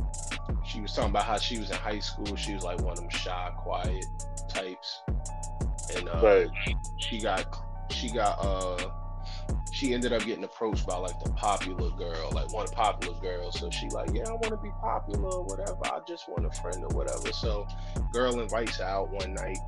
She 0.67 0.81
was 0.81 0.93
talking 0.93 1.11
about 1.11 1.25
how 1.25 1.39
she 1.39 1.59
was 1.59 1.71
in 1.71 1.77
high 1.77 2.01
school. 2.01 2.37
She 2.37 2.55
was 2.55 2.63
like 2.63 2.81
one 2.81 2.93
of 2.93 2.99
them 2.99 3.09
shy, 3.09 3.53
quiet 3.57 4.05
types, 4.49 5.01
and 5.97 6.09
uh, 6.09 6.21
right. 6.23 6.49
she 6.99 7.21
got 7.21 7.57
she 7.91 8.11
got 8.11 8.39
uh 8.45 8.91
she 9.73 9.93
ended 9.93 10.13
up 10.13 10.25
getting 10.25 10.45
approached 10.45 10.87
by 10.87 10.97
like 10.97 11.19
the 11.23 11.31
popular 11.33 11.91
girl, 11.91 12.31
like 12.33 12.53
one 12.53 12.67
popular 12.69 13.19
girl. 13.21 13.53
So 13.53 13.71
she 13.71 13.89
like, 13.89 14.11
yeah, 14.15 14.25
I 14.27 14.33
want 14.33 14.49
to 14.49 14.57
be 14.57 14.71
popular 14.81 15.29
or 15.29 15.45
whatever. 15.45 15.79
I 15.85 16.01
just 16.09 16.29
want 16.29 16.47
a 16.47 16.51
friend 16.63 16.83
or 16.83 16.97
whatever. 16.97 17.33
So 17.33 17.67
girl 18.13 18.41
invites 18.41 18.81
out 18.81 19.11
one 19.11 19.35
night. 19.35 19.59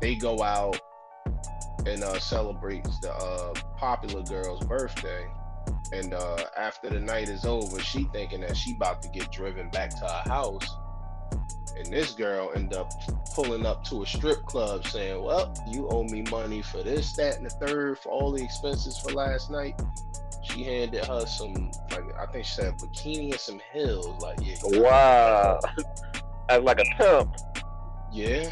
They 0.00 0.16
go 0.16 0.42
out 0.42 0.78
and 1.86 2.02
uh, 2.02 2.18
celebrates 2.18 3.00
the 3.00 3.12
uh, 3.12 3.54
popular 3.76 4.22
girl's 4.22 4.64
birthday. 4.64 5.26
And 5.92 6.12
uh, 6.12 6.44
after 6.56 6.90
the 6.90 7.00
night 7.00 7.28
is 7.28 7.44
over, 7.44 7.80
she 7.80 8.04
thinking 8.12 8.42
that 8.42 8.56
she 8.56 8.74
about 8.74 9.02
to 9.02 9.08
get 9.08 9.32
driven 9.32 9.70
back 9.70 9.90
to 9.90 10.06
her 10.06 10.22
house 10.26 10.68
and 11.80 11.92
this 11.92 12.12
girl 12.12 12.52
ended 12.54 12.78
up 12.78 12.92
pulling 13.34 13.64
up 13.64 13.82
to 13.84 14.02
a 14.02 14.06
strip 14.06 14.44
club 14.44 14.86
saying, 14.86 15.22
Well, 15.22 15.54
you 15.68 15.88
owe 15.88 16.04
me 16.04 16.22
money 16.30 16.62
for 16.62 16.82
this, 16.82 17.12
that, 17.14 17.38
and 17.38 17.46
the 17.46 17.50
third 17.50 17.98
for 17.98 18.10
all 18.10 18.32
the 18.32 18.42
expenses 18.42 18.98
for 18.98 19.12
last 19.12 19.50
night. 19.50 19.80
She 20.42 20.64
handed 20.64 21.04
her 21.04 21.26
some, 21.26 21.70
like, 21.90 22.04
I 22.18 22.26
think 22.26 22.44
she 22.44 22.54
said 22.54 22.78
bikini 22.78 23.32
and 23.32 23.40
some 23.40 23.60
heels. 23.72 24.22
Like, 24.22 24.38
yeah. 24.42 24.56
Wow. 24.64 25.60
As 26.48 26.62
like 26.62 26.80
a 26.80 26.84
pimp. 26.96 27.36
Yeah. 28.12 28.50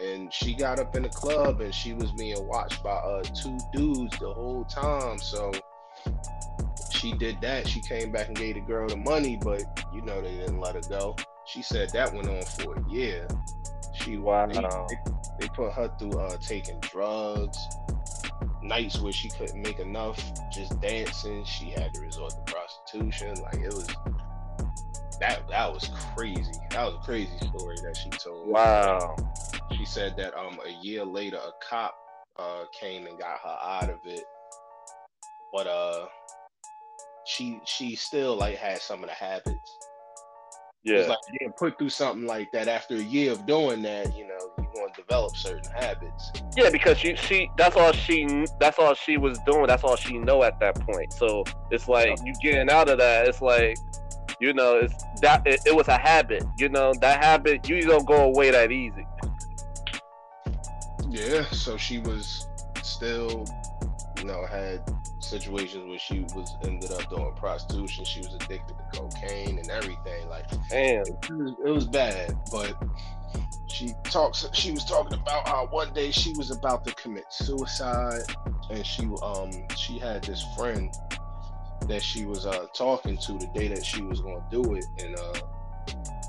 And 0.00 0.32
she 0.32 0.54
got 0.54 0.78
up 0.78 0.94
in 0.96 1.02
the 1.02 1.08
club 1.08 1.60
and 1.60 1.74
she 1.74 1.94
was 1.94 2.12
being 2.12 2.46
watched 2.46 2.82
by 2.82 2.90
uh, 2.90 3.22
two 3.22 3.58
dudes 3.72 4.18
the 4.18 4.32
whole 4.32 4.64
time. 4.64 5.18
So 5.18 5.52
she 6.90 7.12
did 7.12 7.40
that. 7.40 7.66
She 7.66 7.80
came 7.80 8.12
back 8.12 8.28
and 8.28 8.36
gave 8.36 8.54
the 8.54 8.60
girl 8.60 8.88
the 8.88 8.96
money, 8.96 9.38
but 9.42 9.62
you 9.92 10.02
know 10.02 10.20
they 10.20 10.36
didn't 10.36 10.60
let 10.60 10.74
her 10.74 10.88
go. 10.88 11.16
She 11.44 11.62
said 11.62 11.90
that 11.90 12.12
went 12.12 12.28
on 12.28 12.42
for 12.42 12.76
a 12.76 12.90
year. 12.90 13.26
She 13.94 14.16
wow. 14.16 14.46
They, 14.46 14.60
they, 14.60 15.12
they 15.40 15.48
put 15.48 15.72
her 15.72 15.90
through 15.98 16.18
uh, 16.18 16.36
taking 16.38 16.78
drugs. 16.80 17.58
Nights 18.62 19.00
where 19.00 19.12
she 19.12 19.28
couldn't 19.28 19.60
make 19.60 19.80
enough 19.80 20.18
just 20.52 20.80
dancing. 20.80 21.44
She 21.44 21.70
had 21.70 21.92
to 21.94 22.00
resort 22.00 22.30
to 22.30 22.52
prostitution. 22.52 23.34
Like 23.42 23.56
it 23.56 23.72
was 23.72 23.88
that 25.20 25.48
that 25.48 25.72
was 25.72 25.90
crazy. 26.14 26.52
That 26.70 26.84
was 26.84 26.94
a 26.94 27.04
crazy 27.04 27.36
story 27.38 27.76
that 27.82 27.96
she 27.96 28.10
told. 28.10 28.48
Wow. 28.48 29.16
She 29.76 29.84
said 29.84 30.16
that 30.16 30.34
um 30.36 30.58
a 30.64 30.84
year 30.84 31.04
later 31.04 31.38
a 31.38 31.50
cop 31.68 31.94
uh 32.38 32.64
came 32.78 33.06
and 33.06 33.18
got 33.18 33.38
her 33.40 33.58
out 33.62 33.90
of 33.90 33.98
it. 34.04 34.24
But 35.52 35.66
uh 35.66 36.06
she 37.24 37.60
she 37.64 37.96
still 37.96 38.36
like 38.36 38.56
had 38.56 38.78
some 38.80 39.02
of 39.02 39.08
the 39.08 39.14
habits 39.14 39.81
yeah. 40.84 40.96
It's 40.96 41.08
like 41.08 41.18
getting 41.30 41.52
put 41.52 41.78
through 41.78 41.90
something 41.90 42.26
like 42.26 42.50
that 42.52 42.66
after 42.66 42.96
a 42.96 43.02
year 43.02 43.32
of 43.32 43.46
doing 43.46 43.82
that, 43.82 44.16
you 44.16 44.26
know, 44.26 44.38
you 44.58 44.68
want 44.74 44.94
to 44.94 45.02
develop 45.02 45.36
certain 45.36 45.70
habits. 45.72 46.32
Yeah, 46.56 46.70
because 46.70 46.98
she 46.98 47.14
she 47.14 47.48
that's 47.56 47.76
all 47.76 47.92
she 47.92 48.46
that's 48.58 48.78
all 48.78 48.94
she 48.94 49.16
was 49.16 49.38
doing. 49.46 49.66
That's 49.68 49.84
all 49.84 49.94
she 49.94 50.18
know 50.18 50.42
at 50.42 50.58
that 50.58 50.80
point. 50.80 51.12
So 51.12 51.44
it's 51.70 51.86
like 51.86 52.18
you 52.24 52.32
getting 52.42 52.68
out 52.68 52.88
of 52.88 52.98
that. 52.98 53.28
It's 53.28 53.40
like 53.40 53.78
you 54.40 54.52
know, 54.52 54.78
it's 54.78 55.04
that 55.20 55.46
it, 55.46 55.60
it 55.66 55.74
was 55.74 55.86
a 55.86 55.98
habit. 55.98 56.42
You 56.58 56.68
know, 56.68 56.92
that 57.00 57.22
habit 57.22 57.68
you 57.68 57.82
don't 57.82 58.06
go 58.06 58.24
away 58.24 58.50
that 58.50 58.72
easy. 58.72 59.06
Yeah. 61.08 61.44
So 61.50 61.76
she 61.76 61.98
was 61.98 62.48
still, 62.82 63.46
you 64.18 64.24
know, 64.24 64.44
had 64.46 64.82
situations 65.32 65.88
where 65.88 65.98
she 65.98 66.20
was 66.34 66.54
ended 66.62 66.92
up 66.92 67.08
doing 67.08 67.32
prostitution. 67.34 68.04
She 68.04 68.20
was 68.20 68.34
addicted 68.34 68.76
to 68.78 69.00
cocaine 69.00 69.58
and 69.58 69.70
everything. 69.70 70.28
Like, 70.28 70.46
damn, 70.68 71.02
it 71.02 71.30
was, 71.30 71.54
it 71.64 71.70
was 71.70 71.86
bad. 71.86 72.36
But 72.50 72.76
she 73.68 73.92
talks. 74.04 74.46
She 74.52 74.72
was 74.72 74.84
talking 74.84 75.18
about 75.18 75.48
how 75.48 75.66
one 75.70 75.92
day 75.94 76.10
she 76.10 76.32
was 76.36 76.50
about 76.50 76.84
to 76.84 76.94
commit 76.94 77.24
suicide, 77.30 78.22
and 78.70 78.84
she 78.84 79.08
um 79.22 79.50
she 79.76 79.98
had 79.98 80.22
this 80.22 80.44
friend 80.56 80.92
that 81.88 82.02
she 82.02 82.26
was 82.26 82.46
uh 82.46 82.66
talking 82.74 83.16
to 83.16 83.32
the 83.32 83.48
day 83.54 83.68
that 83.68 83.84
she 83.84 84.02
was 84.02 84.20
gonna 84.20 84.44
do 84.50 84.74
it, 84.74 84.84
and 84.98 85.18
uh, 85.18 85.34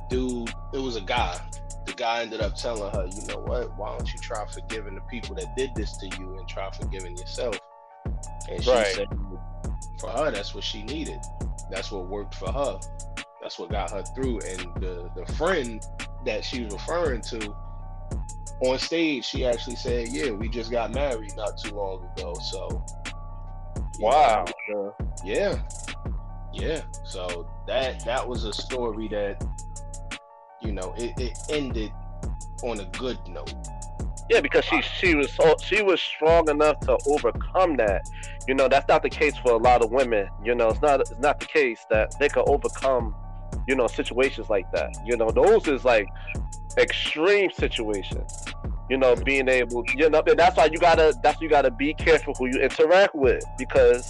dude, 0.09 0.49
it 0.73 0.79
was 0.79 0.95
a 0.95 1.01
guy. 1.01 1.37
The 1.85 1.93
guy 1.93 2.21
ended 2.21 2.39
up 2.39 2.55
telling 2.55 2.89
her, 2.93 3.05
you 3.13 3.27
know 3.27 3.41
what? 3.41 3.77
Why 3.77 3.97
don't 3.97 4.13
you 4.13 4.19
try 4.21 4.45
forgiving 4.45 4.95
the 4.95 5.01
people 5.01 5.35
that 5.35 5.53
did 5.57 5.71
this 5.75 5.97
to 5.97 6.07
you 6.17 6.37
and 6.37 6.47
try 6.47 6.71
forgiving 6.71 7.17
yourself? 7.17 7.59
And 8.49 8.63
she 8.63 8.71
right. 8.71 8.87
said 8.87 9.07
for 9.99 10.09
her, 10.09 10.31
that's 10.31 10.53
what 10.53 10.63
she 10.63 10.83
needed. 10.83 11.19
That's 11.69 11.91
what 11.91 12.07
worked 12.07 12.35
for 12.35 12.51
her. 12.51 12.79
That's 13.41 13.59
what 13.59 13.69
got 13.69 13.91
her 13.91 14.03
through. 14.15 14.39
And 14.39 14.59
the, 14.81 15.09
the 15.15 15.25
friend 15.33 15.85
that 16.25 16.43
she 16.43 16.63
was 16.63 16.73
referring 16.73 17.21
to 17.21 17.55
on 18.61 18.79
stage, 18.79 19.25
she 19.25 19.45
actually 19.45 19.75
said, 19.75 20.09
Yeah, 20.09 20.31
we 20.31 20.47
just 20.49 20.71
got 20.71 20.93
married 20.93 21.35
not 21.35 21.57
too 21.57 21.75
long 21.75 22.07
ago. 22.15 22.33
So 22.35 22.83
Wow. 23.99 24.45
Know, 24.69 24.95
yeah. 25.23 25.59
Yeah. 26.53 26.81
So 27.03 27.47
that 27.67 28.03
that 28.05 28.27
was 28.27 28.45
a 28.45 28.53
story 28.53 29.07
that, 29.09 29.43
you 30.61 30.71
know, 30.71 30.93
it, 30.97 31.13
it 31.19 31.37
ended 31.49 31.91
on 32.63 32.79
a 32.79 32.85
good 32.85 33.19
note. 33.27 33.53
Yeah, 34.33 34.41
because 34.41 34.65
she 34.65 34.81
she 34.81 35.13
was 35.13 35.37
she 35.63 35.83
was 35.83 36.01
strong 36.01 36.49
enough 36.49 36.79
to 36.81 36.97
overcome 37.05 37.77
that. 37.77 38.09
You 38.47 38.55
know, 38.55 38.67
that's 38.67 38.87
not 38.87 39.03
the 39.03 39.09
case 39.09 39.37
for 39.37 39.51
a 39.51 39.57
lot 39.57 39.83
of 39.83 39.91
women. 39.91 40.27
You 40.43 40.55
know, 40.55 40.69
it's 40.69 40.81
not 40.81 41.01
it's 41.01 41.13
not 41.19 41.39
the 41.39 41.45
case 41.45 41.85
that 41.91 42.15
they 42.19 42.29
can 42.29 42.41
overcome, 42.47 43.13
you 43.67 43.75
know, 43.75 43.85
situations 43.85 44.49
like 44.49 44.71
that. 44.71 44.89
You 45.05 45.17
know, 45.17 45.29
those 45.29 45.67
is 45.67 45.85
like 45.85 46.07
extreme 46.79 47.51
situations. 47.51 48.45
You 48.89 48.97
know, 48.97 49.15
being 49.15 49.47
able, 49.47 49.83
you 49.93 50.09
know, 50.09 50.23
and 50.25 50.39
that's 50.39 50.57
why 50.57 50.65
you 50.65 50.79
gotta 50.79 51.13
that's 51.21 51.39
you 51.39 51.47
gotta 51.47 51.69
be 51.69 51.93
careful 51.93 52.33
who 52.33 52.47
you 52.47 52.59
interact 52.59 53.13
with 53.13 53.45
because 53.59 54.09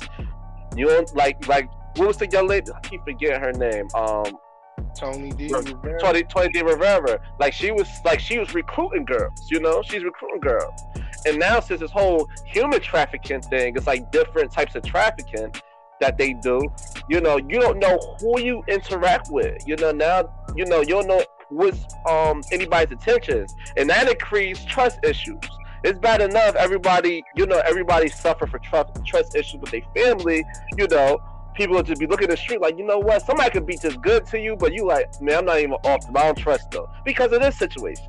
you 0.78 0.86
don't 0.86 1.14
like 1.18 1.46
like 1.50 1.70
what 1.98 2.08
was 2.08 2.16
the 2.16 2.30
young 2.30 2.48
lady? 2.48 2.72
I 2.72 2.80
keep 2.80 3.04
forgetting 3.04 3.42
her 3.42 3.52
name. 3.52 3.88
Um, 3.94 4.38
Tony 4.96 5.32
D. 5.32 5.50
Rivera. 5.52 6.00
Tony, 6.00 6.24
Tony 6.24 6.50
D. 6.50 6.62
Rivera. 6.62 7.20
Like 7.40 7.54
she 7.54 7.72
was 7.72 7.88
like 8.06 8.20
she 8.20 8.40
was 8.40 8.54
recruiting 8.54 9.06
girls, 9.06 9.50
you 9.50 9.60
know, 9.60 9.82
she's 9.82 10.04
recruiting 10.04 10.40
girls. 10.40 10.80
And 11.26 11.40
now 11.40 11.60
since 11.60 11.80
this 11.80 11.92
whole 11.92 12.30
human 12.46 12.82
trafficking 12.82 13.42
thing, 13.42 13.76
it's 13.76 13.88
like 13.88 14.12
different 14.12 14.52
types 14.52 14.76
of 14.76 14.84
trafficking 14.84 15.54
that 16.00 16.18
they 16.18 16.34
do. 16.34 16.62
You 17.10 17.22
know, 17.22 17.38
you 17.38 17.60
don't 17.60 17.80
know 17.80 17.98
who 18.20 18.40
you 18.42 18.64
interact 18.68 19.30
with. 19.32 19.66
You 19.68 19.76
know, 19.78 19.92
now 19.92 20.30
you 20.56 20.66
know 20.66 20.82
you 20.82 20.90
don't 20.90 21.08
know 21.08 21.24
what's 21.50 21.86
um 22.10 22.44
anybody's 22.52 22.92
intentions. 22.92 23.54
And 23.78 23.90
that 23.90 24.10
increases 24.10 24.66
trust 24.66 25.00
issues. 25.04 25.40
It's 25.84 26.00
bad 26.00 26.22
enough 26.22 26.56
everybody, 26.56 27.24
you 27.36 27.46
know, 27.46 27.62
everybody 27.66 28.08
suffer 28.08 28.48
for 28.48 28.60
trust 28.60 28.94
trust 29.06 29.36
issues 29.36 29.60
with 29.60 29.72
their 29.72 29.82
family, 29.96 30.46
you 30.78 30.88
know, 30.88 31.20
people 31.54 31.76
would 31.76 31.86
just 31.86 32.00
be 32.00 32.08
looking 32.08 32.26
at 32.26 32.32
the 32.32 32.38
street 32.38 32.62
like, 32.62 32.78
you 32.78 32.86
know 32.86 33.00
what, 33.00 33.26
somebody 33.26 33.50
could 33.52 33.66
be 33.66 33.78
just 33.78 34.02
good 34.02 34.26
to 34.28 34.40
you, 34.40 34.56
but 34.56 34.74
you 34.74 34.86
like, 34.86 35.22
man, 35.22 35.40
I'm 35.40 35.46
not 35.46 35.60
even 35.60 35.72
off. 35.72 36.06
I 36.16 36.24
don't 36.24 36.38
trust 36.38 36.72
them 36.72 36.86
because 37.06 37.32
of 37.32 37.42
this 37.42 37.58
situation. 37.58 38.06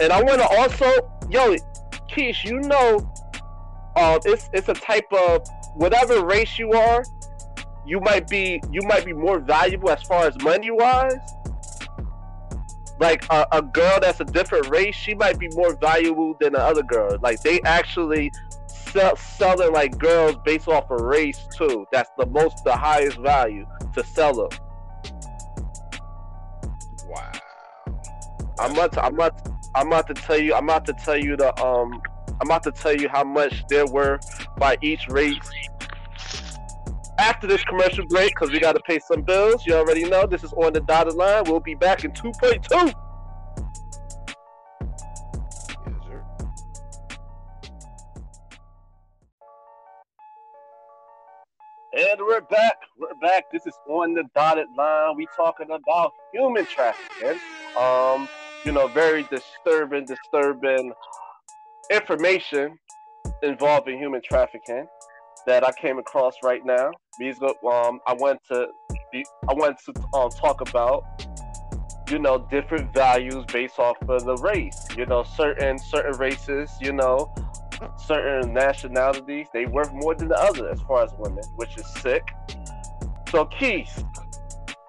And 0.00 0.12
I 0.12 0.22
want 0.22 0.40
to 0.40 0.48
also, 0.48 0.86
yo, 1.28 1.56
Keish, 2.08 2.44
you 2.44 2.60
know, 2.60 3.12
uh, 3.96 4.18
it's 4.24 4.48
it's 4.52 4.68
a 4.68 4.74
type 4.74 5.12
of 5.12 5.46
whatever 5.74 6.24
race 6.24 6.58
you 6.58 6.72
are, 6.72 7.04
you 7.86 8.00
might 8.00 8.28
be 8.28 8.62
you 8.70 8.82
might 8.82 9.04
be 9.04 9.12
more 9.12 9.40
valuable 9.40 9.90
as 9.90 10.02
far 10.02 10.26
as 10.26 10.40
money 10.42 10.70
wise. 10.70 11.14
Like 12.98 13.24
a, 13.30 13.46
a 13.52 13.62
girl 13.62 13.98
that's 14.00 14.20
a 14.20 14.24
different 14.24 14.68
race, 14.68 14.94
she 14.94 15.14
might 15.14 15.38
be 15.38 15.48
more 15.54 15.74
valuable 15.74 16.36
than 16.38 16.52
the 16.52 16.60
other 16.60 16.82
girl. 16.82 17.18
Like 17.22 17.42
they 17.42 17.60
actually 17.62 18.30
sell, 18.90 19.16
selling 19.16 19.72
like 19.72 19.98
girls 19.98 20.36
based 20.44 20.68
off 20.68 20.90
of 20.90 21.00
race 21.00 21.46
too. 21.56 21.86
That's 21.92 22.10
the 22.18 22.26
most, 22.26 22.64
the 22.64 22.76
highest 22.76 23.18
value 23.18 23.66
to 23.94 24.04
sell 24.04 24.34
them. 24.34 24.58
Wow. 27.06 27.32
I'm 28.58 28.72
about 28.72 28.92
to, 28.92 29.04
I'm 29.04 29.14
about 29.14 29.44
to, 29.44 29.52
I'm 29.74 29.86
about 29.86 30.06
to 30.08 30.14
tell 30.14 30.38
you 30.38 30.54
I'm 30.54 30.64
about 30.64 30.84
to 30.86 30.92
tell 30.92 31.16
you 31.16 31.36
the 31.36 31.58
um 31.64 32.00
I'm 32.40 32.48
about 32.48 32.62
to 32.64 32.72
tell 32.72 32.94
you 32.94 33.08
how 33.08 33.24
much 33.24 33.64
there 33.68 33.86
were 33.86 34.18
by 34.56 34.76
each 34.82 35.08
race 35.08 35.38
after 37.18 37.46
this 37.46 37.62
commercial 37.64 38.06
break 38.06 38.30
because 38.34 38.50
we 38.50 38.58
got 38.58 38.72
to 38.72 38.80
pay 38.80 38.98
some 38.98 39.22
bills. 39.22 39.66
You 39.66 39.74
already 39.74 40.04
know 40.04 40.26
this 40.26 40.42
is 40.42 40.52
on 40.54 40.72
the 40.72 40.80
dotted 40.80 41.14
line. 41.14 41.44
We'll 41.46 41.60
be 41.60 41.74
back 41.74 42.04
in 42.04 42.12
2.2. 42.12 42.94
We're 52.20 52.42
back. 52.42 52.76
We're 52.98 53.14
back. 53.14 53.50
This 53.50 53.66
is 53.66 53.72
on 53.88 54.12
the 54.12 54.24
dotted 54.34 54.66
line. 54.76 55.16
We 55.16 55.26
talking 55.34 55.68
about 55.70 56.12
human 56.34 56.66
trafficking. 56.66 57.40
Um, 57.78 58.28
you 58.62 58.72
know, 58.72 58.88
very 58.88 59.22
disturbing, 59.30 60.04
disturbing 60.04 60.92
information 61.90 62.78
involving 63.42 63.98
human 63.98 64.20
trafficking 64.22 64.86
that 65.46 65.66
I 65.66 65.72
came 65.72 65.98
across 65.98 66.34
right 66.44 66.60
now. 66.64 66.90
These 67.18 67.40
um, 67.42 68.00
I 68.06 68.14
went 68.18 68.40
to 68.48 68.68
be, 69.10 69.24
I 69.48 69.54
went 69.54 69.78
to 69.86 69.94
um, 70.12 70.30
talk 70.30 70.60
about 70.60 71.04
you 72.10 72.18
know 72.18 72.46
different 72.50 72.92
values 72.92 73.46
based 73.50 73.78
off 73.78 73.96
of 74.08 74.24
the 74.26 74.36
race. 74.36 74.86
You 74.94 75.06
know, 75.06 75.22
certain 75.22 75.78
certain 75.78 76.18
races, 76.18 76.70
you 76.82 76.92
know, 76.92 77.32
certain 77.96 78.52
nationalities 78.52 79.46
they 79.52 79.66
worth 79.66 79.92
more 79.92 80.14
than 80.14 80.28
the 80.28 80.38
other 80.38 80.68
as 80.70 80.80
far 80.82 81.04
as 81.04 81.12
women, 81.18 81.44
which 81.56 81.76
is 81.76 81.86
sick. 82.00 82.22
So 83.30 83.44
Keith, 83.46 84.04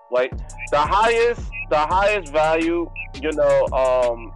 like 0.10 0.32
the 0.72 0.80
highest, 0.80 1.50
the 1.70 1.78
highest 1.78 2.32
value, 2.32 2.90
you 3.22 3.32
know, 3.34 3.68
um, 3.68 4.32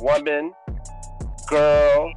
woman, 0.00 0.52
girl, 1.48 2.12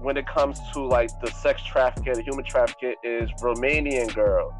when 0.00 0.16
it 0.16 0.26
comes 0.26 0.58
to 0.72 0.84
like 0.84 1.10
the 1.20 1.30
sex 1.30 1.62
trafficking, 1.62 2.14
the 2.14 2.22
human 2.22 2.44
trafficking, 2.44 2.94
is 3.02 3.30
Romanian 3.40 4.12
girl. 4.14 4.56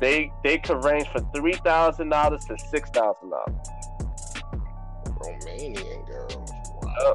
They 0.00 0.32
they 0.42 0.58
could 0.58 0.84
range 0.84 1.08
from 1.08 1.30
three 1.34 1.54
thousand 1.54 2.08
dollars 2.08 2.44
to 2.46 2.58
six 2.58 2.90
thousand 2.90 3.30
dollars. 3.30 3.68
Romanian 5.04 6.06
girls. 6.06 6.52
Wow. 6.82 7.14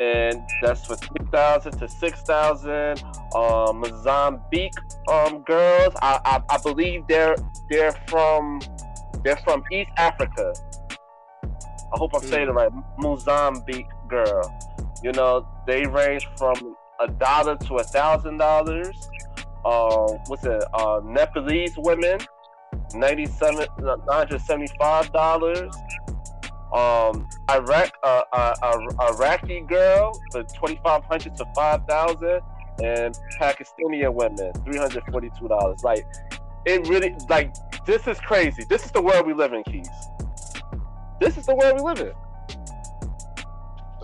And 0.00 0.42
that's 0.60 0.86
for 0.86 0.96
three 0.96 1.26
thousand 1.30 1.78
to 1.78 1.88
six 1.88 2.22
thousand. 2.22 3.02
Um, 3.34 3.78
Mozambique 3.78 4.74
um 5.08 5.42
girls. 5.42 5.94
I, 6.02 6.20
I 6.24 6.42
I 6.54 6.58
believe 6.58 7.06
they're 7.08 7.36
they're 7.70 7.92
from 8.08 8.60
they're 9.22 9.36
from 9.38 9.62
East 9.70 9.90
Africa. 9.96 10.52
I 11.44 11.96
hope 11.96 12.12
I'm 12.14 12.22
mm. 12.22 12.28
saying 12.28 12.48
it 12.48 12.52
right. 12.52 12.70
Mozambique 12.98 13.86
girl. 14.08 14.42
You 15.02 15.12
know, 15.12 15.46
they 15.66 15.86
range 15.86 16.28
from 16.36 16.76
a 17.00 17.08
dollar 17.08 17.56
to 17.56 17.74
a 17.76 17.84
thousand 17.84 18.38
dollars. 18.38 19.08
Um, 19.64 20.18
what's 20.26 20.44
it? 20.44 20.62
Uh, 20.74 21.00
Nepalese 21.04 21.74
women, 21.76 22.18
ninety-seven, 22.94 23.66
nine 23.78 23.98
hundred 24.08 24.40
seventy-five 24.40 25.12
dollars. 25.12 25.74
Um, 26.74 27.28
Iraq, 27.50 27.92
uh, 28.02 28.22
uh, 28.32 28.88
Iraqi 29.12 29.60
girl 29.60 30.20
for 30.32 30.42
twenty-five 30.42 31.04
hundred 31.04 31.36
to 31.36 31.46
five 31.54 31.86
thousand, 31.88 32.40
and 32.82 33.16
Pakistani 33.40 34.12
women 34.12 34.52
three 34.64 34.76
hundred 34.76 35.04
forty-two 35.10 35.48
dollars. 35.48 35.84
Like, 35.84 36.04
it 36.66 36.86
really, 36.88 37.14
like, 37.30 37.54
this 37.86 38.06
is 38.08 38.18
crazy. 38.18 38.64
This 38.68 38.84
is 38.84 38.90
the 38.90 39.00
world 39.00 39.26
we 39.26 39.34
live 39.34 39.52
in, 39.52 39.62
Keys. 39.62 39.88
This 41.20 41.38
is 41.38 41.46
the 41.46 41.54
world 41.54 41.76
we 41.76 41.82
live 41.82 42.00
in 42.00 42.12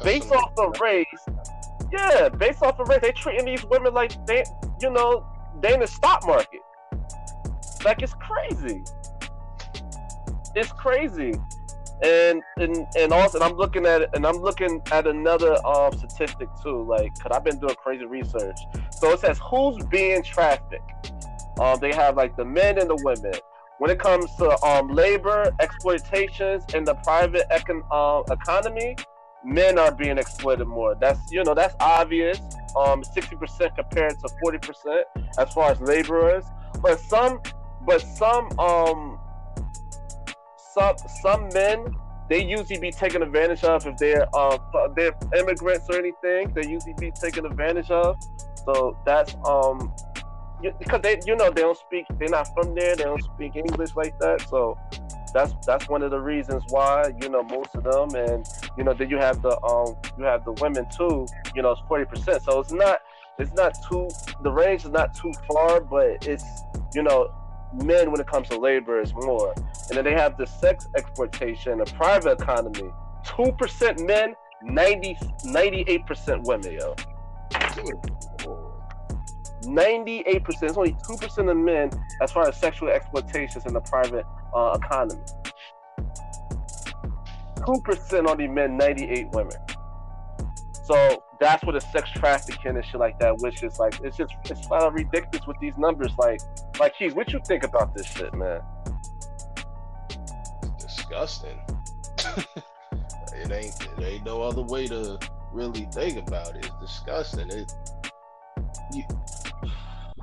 based 0.05 0.33
off 0.33 0.53
of 0.59 0.81
race, 0.81 1.07
yeah, 1.93 2.29
based 2.29 2.63
off 2.63 2.79
of 2.79 2.89
race, 2.89 3.01
they 3.03 3.13
treating 3.13 3.45
these 3.45 3.65
women 3.67 3.95
like 3.95 4.25
they, 4.27 4.45
you 4.81 4.91
know, 4.91 5.27
they 5.61 5.75
in 5.75 5.81
the 5.81 5.87
stock 5.87 6.25
market. 6.27 6.61
Like 7.85 8.03
it's 8.03 8.15
crazy. 8.15 8.83
It's 10.55 10.73
crazy. 10.73 11.35
And 12.03 12.43
and 12.57 12.87
and 12.97 13.13
also, 13.13 13.39
and 13.39 13.45
I'm 13.45 13.57
looking 13.57 13.85
at 13.87 14.15
and 14.15 14.27
I'm 14.27 14.39
looking 14.39 14.81
at 14.91 15.07
another 15.07 15.55
um 15.67 15.93
statistic 15.97 16.49
too. 16.63 16.83
Like, 16.85 17.13
cause 17.19 17.33
I've 17.33 17.45
been 17.45 17.59
doing 17.59 17.75
crazy 17.75 18.07
research. 18.07 18.59
So 18.91 19.11
it 19.13 19.21
says 19.21 19.39
who's 19.39 19.85
being 19.87 20.23
trafficked. 20.23 21.13
Um, 21.61 21.79
they 21.79 21.93
have 21.93 22.17
like 22.17 22.37
the 22.37 22.45
men 22.45 22.79
and 22.79 22.89
the 22.89 23.01
women. 23.05 23.39
When 23.79 23.91
it 23.91 23.99
comes 23.99 24.35
to 24.37 24.63
um 24.65 24.89
labor 24.89 25.55
exploitations 25.61 26.65
in 26.75 26.85
the 26.85 26.95
private 26.95 27.47
econ- 27.51 27.85
uh, 27.91 28.23
economy, 28.33 28.97
men 29.45 29.79
are 29.79 29.93
being 29.93 30.19
exploited 30.19 30.67
more. 30.67 30.95
That's 30.95 31.21
you 31.31 31.43
know 31.45 31.55
that's 31.55 31.75
obvious. 31.81 32.41
Um, 32.77 33.03
sixty 33.05 33.37
percent 33.37 33.75
compared 33.75 34.19
to 34.21 34.29
forty 34.43 34.59
percent 34.59 35.07
as 35.39 35.53
far 35.53 35.73
as 35.73 35.81
laborers, 35.81 36.45
but 36.81 36.99
some, 37.01 37.41
but 37.87 38.01
some 38.01 38.49
um, 38.59 39.19
some 40.81 40.97
some 41.23 41.49
men 41.55 41.95
they 42.29 42.45
usually 42.45 42.79
be 42.79 42.93
taken 42.93 43.23
advantage 43.23 43.65
of 43.65 43.85
if 43.87 43.97
they're 43.97 44.29
uh 44.35 44.57
they're 44.95 45.13
immigrants 45.37 45.87
or 45.91 45.97
anything. 45.97 46.53
They 46.55 46.67
usually 46.69 46.95
be 46.99 47.11
taken 47.11 47.45
advantage 47.45 47.91
of. 47.91 48.17
So 48.65 48.97
that's 49.05 49.35
um 49.45 49.93
because 50.79 51.01
they 51.03 51.21
you 51.27 51.35
know 51.35 51.51
they 51.51 51.63
don't 51.63 51.77
speak 51.77 52.07
they're 52.19 52.29
not 52.29 52.47
from 52.55 52.75
there 52.75 52.95
they 52.95 53.05
don't 53.05 53.23
speak 53.23 53.57
English 53.57 53.97
like 53.97 54.17
that. 54.21 54.47
So 54.49 54.79
that's 55.35 55.55
that's 55.67 55.89
one 55.89 56.03
of 56.03 56.13
the 56.13 56.21
reasons 56.21 56.63
why 56.69 57.13
you 57.21 57.29
know 57.29 57.43
most 57.43 57.75
of 57.75 57.83
them 57.83 58.15
and 58.15 58.47
you 58.79 58.85
know 58.85 58.95
then 58.95 59.11
you 59.11 59.19
have 59.19 59.43
the 59.43 59.61
um 59.65 59.97
you 60.17 60.25
have 60.25 60.45
the 60.45 60.53
women 60.53 60.87
too 60.97 61.27
you 61.55 61.63
know 61.63 61.73
it's 61.73 61.81
40 61.89 62.05
percent 62.05 62.43
so 62.43 62.59
it's 62.61 62.73
not 62.73 63.01
it's 63.39 63.53
not 63.55 63.77
too 63.89 64.09
the 64.43 64.51
range 64.51 64.85
is 64.85 64.91
not 64.91 65.15
too 65.15 65.33
far 65.49 65.81
but 65.81 66.27
it's 66.27 66.45
you 66.95 67.03
know 67.03 67.29
men 67.75 68.11
when 68.11 68.21
it 68.21 68.27
comes 68.27 68.49
to 68.49 68.59
labor 68.59 69.01
is 69.01 69.13
more 69.15 69.53
and 69.55 69.97
then 69.97 70.05
they 70.05 70.13
have 70.13 70.37
the 70.37 70.47
sex 70.47 70.89
exploitation 70.97 71.79
the 71.79 71.85
private 71.85 72.41
economy 72.41 72.91
2% 73.25 74.07
men 74.07 74.35
90 74.63 75.17
98% 75.47 76.45
women 76.45 76.73
yo 76.73 76.95
98%, 79.63 80.63
it's 80.63 80.77
only 80.77 80.93
2% 80.93 81.51
of 81.51 81.57
men 81.57 81.91
as 82.23 82.33
far 82.33 82.49
as 82.49 82.57
sexual 82.57 82.89
exploitations 82.89 83.67
in 83.67 83.75
the 83.75 83.81
private 83.81 84.25
uh, 84.55 84.79
economy. 84.83 85.23
2% 87.59 88.29
only 88.29 88.49
men, 88.49 88.77
98 88.77 89.29
women. 89.33 89.57
So 90.91 91.23
that's 91.39 91.63
what 91.65 91.77
a 91.77 91.81
sex 91.81 92.11
trafficking 92.11 92.75
and 92.75 92.85
shit 92.85 92.99
like 92.99 93.19
that, 93.21 93.39
which 93.39 93.63
is 93.63 93.79
like, 93.79 94.01
it's 94.03 94.17
just, 94.17 94.35
it's 94.47 94.67
kind 94.67 94.83
of 94.83 94.95
ridiculous 94.95 95.47
with 95.47 95.57
these 95.61 95.75
numbers. 95.79 96.11
Like, 96.19 96.41
like, 96.81 96.97
Keith, 96.99 97.15
what 97.15 97.33
you 97.33 97.41
think 97.47 97.63
about 97.63 97.95
this 97.95 98.07
shit, 98.07 98.35
man? 98.35 98.61
disgusting. 101.11 101.59
it 103.37 103.51
ain't, 103.53 103.75
it 103.99 104.03
ain't 104.03 104.25
no 104.25 104.43
other 104.43 104.63
way 104.63 104.87
to 104.89 105.19
really 105.53 105.89
think 105.93 106.19
about 106.19 106.57
it. 106.57 106.67
It's 106.67 106.81
disgusting. 106.81 107.51
It, 107.51 107.73
you, 108.93 109.05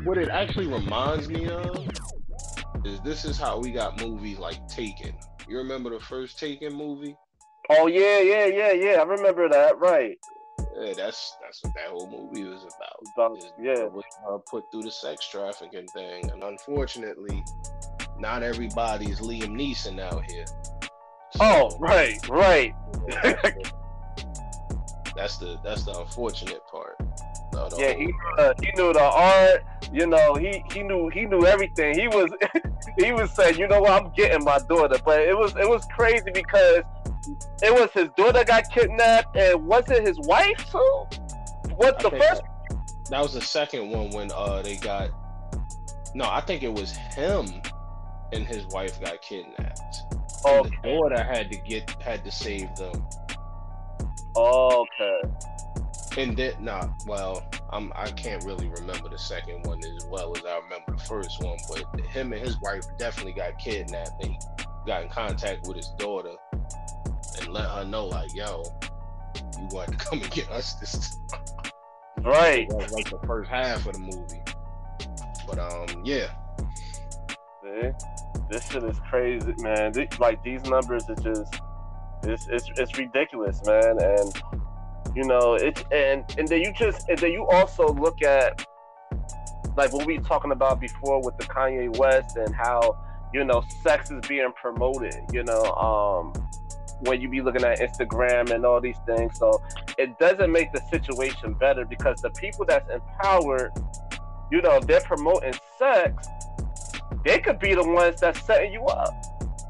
what 0.04 0.18
it 0.18 0.30
actually 0.30 0.68
reminds 0.68 1.30
me 1.30 1.50
of 1.50 1.88
is 2.86 3.00
this 3.02 3.24
is 3.26 3.38
how 3.38 3.60
we 3.60 3.72
got 3.72 4.02
movies 4.02 4.38
like 4.38 4.66
Taken. 4.68 5.14
You 5.48 5.58
remember 5.58 5.92
the 5.92 6.00
first 6.00 6.40
Taken 6.40 6.74
movie? 6.74 7.16
Oh 7.70 7.88
yeah, 7.88 8.20
yeah, 8.20 8.46
yeah, 8.46 8.72
yeah. 8.72 9.00
I 9.00 9.04
remember 9.04 9.50
that. 9.50 9.78
Right. 9.80 10.18
Yeah, 10.80 10.94
that's 10.96 11.36
that's 11.42 11.64
what 11.64 11.74
that 11.74 11.88
whole 11.88 12.08
movie 12.08 12.44
was 12.44 12.62
about. 12.62 13.02
about 13.16 13.44
yeah, 13.60 13.86
was 13.86 14.04
uh, 14.30 14.38
put 14.38 14.72
through 14.72 14.84
the 14.84 14.92
sex 14.92 15.28
trafficking 15.28 15.88
thing, 15.88 16.30
and 16.30 16.44
unfortunately, 16.44 17.44
not 18.20 18.44
everybody's 18.44 19.20
Liam 19.20 19.56
Neeson 19.56 20.00
out 20.00 20.30
here. 20.30 20.46
So, 21.32 21.40
oh, 21.42 21.78
right, 21.80 22.20
right. 22.30 22.76
that's 25.16 25.38
the 25.38 25.60
that's 25.64 25.84
the 25.86 26.00
unfortunate 26.00 26.62
part. 26.68 26.96
yeah, 27.78 27.94
he 27.94 28.14
uh, 28.38 28.54
he 28.62 28.72
knew 28.76 28.94
the 28.94 29.02
art. 29.02 29.64
You 29.92 30.08
know, 30.08 30.36
he 30.36 30.64
he 30.74 30.84
knew 30.84 31.10
he 31.10 31.26
knew 31.26 31.46
everything. 31.46 31.98
He 31.98 32.08
was 32.08 32.30
he 33.00 33.12
was 33.12 33.32
saying, 33.32 33.58
you 33.58 33.68
know 33.68 33.82
what, 33.82 33.92
I'm 34.04 34.12
getting 34.14 34.44
my 34.44 34.60
daughter. 34.60 34.98
But 35.04 35.22
it 35.22 35.38
was 35.38 35.56
it 35.56 35.68
was 35.68 35.86
crazy 35.96 36.32
because 36.34 36.84
it 37.62 37.74
was 37.74 37.90
his 37.94 38.10
daughter 38.18 38.44
got 38.44 38.70
kidnapped, 38.72 39.36
and 39.36 39.66
was 39.66 39.90
it 39.90 40.06
his 40.06 40.20
wife 40.22 40.70
too? 40.72 41.06
What 41.76 42.00
the 42.00 42.12
first? 42.12 42.42
That 43.10 43.22
was 43.22 43.34
the 43.34 43.42
second 43.42 43.90
one 43.90 44.12
when 44.12 44.32
uh 44.34 44.62
they 44.62 44.76
got. 44.78 45.10
No, 46.14 46.26
I 46.26 46.42
think 46.42 46.64
it 46.64 46.74
was 46.74 46.92
him 46.92 47.48
and 48.34 48.46
his 48.46 48.66
wife 48.68 49.00
got 49.02 49.22
kidnapped. 49.22 50.04
Okay. 50.46 50.70
the 50.84 50.90
daughter 50.90 51.24
had 51.24 51.52
to 51.52 51.58
get 51.58 51.90
had 52.02 52.24
to 52.26 52.32
save 52.32 52.76
them. 52.76 53.06
Okay. 54.36 55.22
And 56.18 56.36
then, 56.36 56.54
nah, 56.60 56.88
well, 57.06 57.48
I'm 57.70 57.94
I 57.96 58.10
can't 58.10 58.44
really 58.44 58.70
remember 58.70 59.08
the 59.08 59.20
second 59.20 59.64
one 59.68 59.80
as 59.86 60.08
well 60.10 60.36
as 60.36 60.44
I 60.44 60.58
remember 60.64 60.98
the 60.98 61.04
first 61.04 61.44
one, 61.44 61.58
but 61.70 62.02
him 62.08 62.34
and 62.34 62.42
his 62.42 62.60
wife 62.60 62.86
definitely 62.98 63.34
got 63.34 63.60
kidnapped. 63.60 64.20
They 64.20 64.36
got 64.88 65.04
in 65.04 65.10
contact 65.10 65.68
with 65.68 65.78
his 65.78 65.90
daughter 66.00 66.34
and 67.40 67.54
let 67.54 67.70
her 67.70 67.86
know, 67.86 68.08
like, 68.08 68.34
yo, 68.34 68.64
you 69.36 69.68
want 69.72 69.92
to 69.92 69.98
come 70.06 70.20
and 70.22 70.32
get 70.32 70.50
us 70.50 70.74
this 70.76 71.16
time. 71.30 71.42
Right. 72.24 72.68
That 72.70 72.78
was 72.78 72.92
like 72.92 73.10
the 73.12 73.20
first 73.28 73.48
half 73.48 73.86
of 73.86 73.94
the 73.94 74.00
movie. 74.00 74.42
But 75.48 75.60
um, 75.60 76.04
yeah. 76.04 76.32
See? 77.64 77.92
This 78.50 78.68
shit 78.70 78.84
is 78.84 79.00
crazy, 79.08 79.54
man. 79.60 79.94
like 80.20 80.44
these 80.44 80.64
numbers 80.64 81.08
are 81.10 81.16
just 81.16 81.62
it's 82.24 82.48
it's 82.50 82.72
it's 82.76 82.98
ridiculous, 82.98 83.62
man. 83.68 84.02
And 84.02 84.42
you 85.16 85.24
know, 85.24 85.56
it's 85.56 85.84
and 85.92 86.24
and 86.38 86.48
then 86.48 86.62
you 86.62 86.74
just 86.74 87.08
and 87.10 87.18
then 87.20 87.32
you 87.32 87.46
also 87.48 87.88
look 87.88 88.22
at 88.22 88.66
like 89.76 89.94
what 89.94 90.06
we 90.06 90.18
talking 90.20 90.52
about 90.52 90.80
before 90.80 91.22
with 91.22 91.38
the 91.38 91.46
Kanye 91.46 91.96
West 91.98 92.38
and 92.38 92.54
how 92.54 92.98
you 93.34 93.44
know 93.44 93.64
sex 93.84 94.12
is 94.12 94.26
being 94.28 94.52
promoted. 94.60 95.16
You 95.32 95.44
know, 95.44 95.64
um, 95.74 96.34
when 97.02 97.22
you 97.22 97.30
be 97.30 97.42
looking 97.42 97.64
at 97.64 97.80
Instagram 97.80 98.52
and 98.52 98.66
all 98.66 98.82
these 98.82 98.98
things. 99.06 99.38
So 99.38 99.62
it 99.98 100.18
doesn't 100.20 100.52
make 100.52 100.72
the 100.72 100.82
situation 100.90 101.54
better 101.54 101.86
because 101.86 102.22
the 102.22 102.32
people 102.32 102.66
that's 102.66 102.90
empowered, 102.90 103.72
you 104.52 104.62
know, 104.62 104.80
they're 104.80 105.02
promoting 105.02 105.54
sex. 105.78 106.28
They 107.24 107.40
could 107.40 107.60
be 107.60 107.74
the 107.74 107.88
ones 107.88 108.22
that's 108.22 108.42
setting 108.42 108.74
you 108.74 108.84
up 108.86 109.14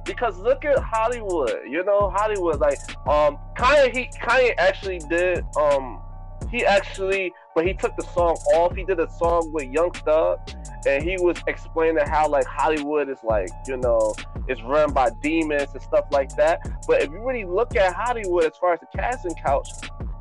because 0.08 0.38
look 0.40 0.66
at 0.66 0.80
Hollywood. 0.80 1.60
You 1.68 1.84
know, 1.84 2.10
Hollywood. 2.10 2.60
Like, 2.60 2.80
um, 3.08 3.38
Kanye, 3.58 3.96
he 3.96 4.10
Kanye 4.20 4.54
actually 4.58 5.00
did 5.10 5.44
um 5.60 6.02
he 6.50 6.66
actually 6.66 7.34
when 7.54 7.68
he 7.68 7.74
took 7.74 7.96
the 7.98 8.04
song 8.14 8.36
off, 8.56 8.76
he 8.76 8.84
did 8.84 9.00
a 9.00 9.10
song 9.10 9.52
with 9.52 9.66
Young 9.66 9.92
Thug, 9.92 10.40
and 10.88 11.04
he 11.04 11.18
was 11.20 11.38
explaining 11.48 12.06
how 12.06 12.30
like 12.30 12.46
Hollywood 12.46 13.10
is 13.10 13.18
like 13.24 13.50
you 13.68 13.78
know 13.78 14.16
it's 14.48 14.62
run 14.64 14.94
by 14.94 15.10
demons 15.22 15.74
and 15.74 15.82
stuff 15.82 16.06
like 16.12 16.36
that. 16.38 16.60
But 16.88 17.02
if 17.02 17.12
you 17.12 17.26
really 17.26 17.46
look 17.46 17.76
at 17.76 17.94
Hollywood 17.94 18.46
as 18.46 18.58
far 18.58 18.74
as 18.74 18.80
the 18.80 18.88
casting 18.96 19.36
couch, 19.36 19.70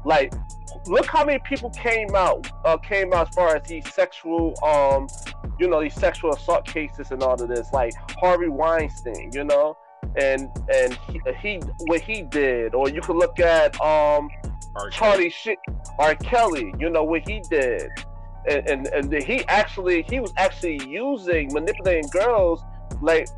like 0.07 0.33
look 0.87 1.07
how 1.07 1.25
many 1.25 1.39
people 1.41 1.69
came 1.71 2.15
out 2.15 2.49
uh, 2.65 2.77
came 2.77 3.13
out 3.13 3.29
as 3.29 3.35
far 3.35 3.57
as 3.57 3.69
these 3.69 3.93
sexual 3.93 4.55
um 4.65 5.09
you 5.59 5.69
know 5.69 5.83
these 5.83 5.95
sexual 5.95 6.33
assault 6.33 6.65
cases 6.65 7.11
and 7.11 7.23
all 7.23 7.35
of 7.35 7.49
this 7.49 7.73
like 7.73 7.93
Harvey 8.21 8.49
Weinstein 8.49 9.31
you 9.33 9.45
know? 9.45 9.77
And 10.17 10.49
and 10.73 10.95
he, 10.95 11.21
he 11.41 11.61
what 11.87 12.01
he 12.01 12.23
did 12.23 12.75
or 12.75 12.89
you 12.89 13.01
could 13.01 13.17
look 13.17 13.41
at 13.41 13.79
um 13.81 14.31
R. 14.77 14.91
Charlie 14.91 15.31
shit 15.31 15.59
R. 15.99 16.15
Kelly 16.15 16.73
you 16.79 16.89
know 16.89 17.05
what 17.05 17.29
he 17.29 17.41
did. 17.51 17.91
And, 18.49 18.69
and 18.69 18.87
and 18.89 19.23
he 19.25 19.45
actually 19.49 20.03
he 20.09 20.21
was 20.21 20.33
actually 20.37 20.81
using 20.87 21.53
manipulating 21.53 22.09
girls 22.11 22.63
like 23.03 23.29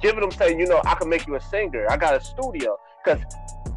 giving 0.00 0.20
them 0.20 0.30
saying 0.30 0.60
you 0.60 0.66
know 0.66 0.80
I 0.86 0.94
can 0.94 1.08
make 1.08 1.26
you 1.26 1.34
a 1.34 1.40
singer. 1.40 1.86
I 1.90 1.96
got 1.96 2.14
a 2.14 2.20
studio 2.20 2.78
because 3.04 3.22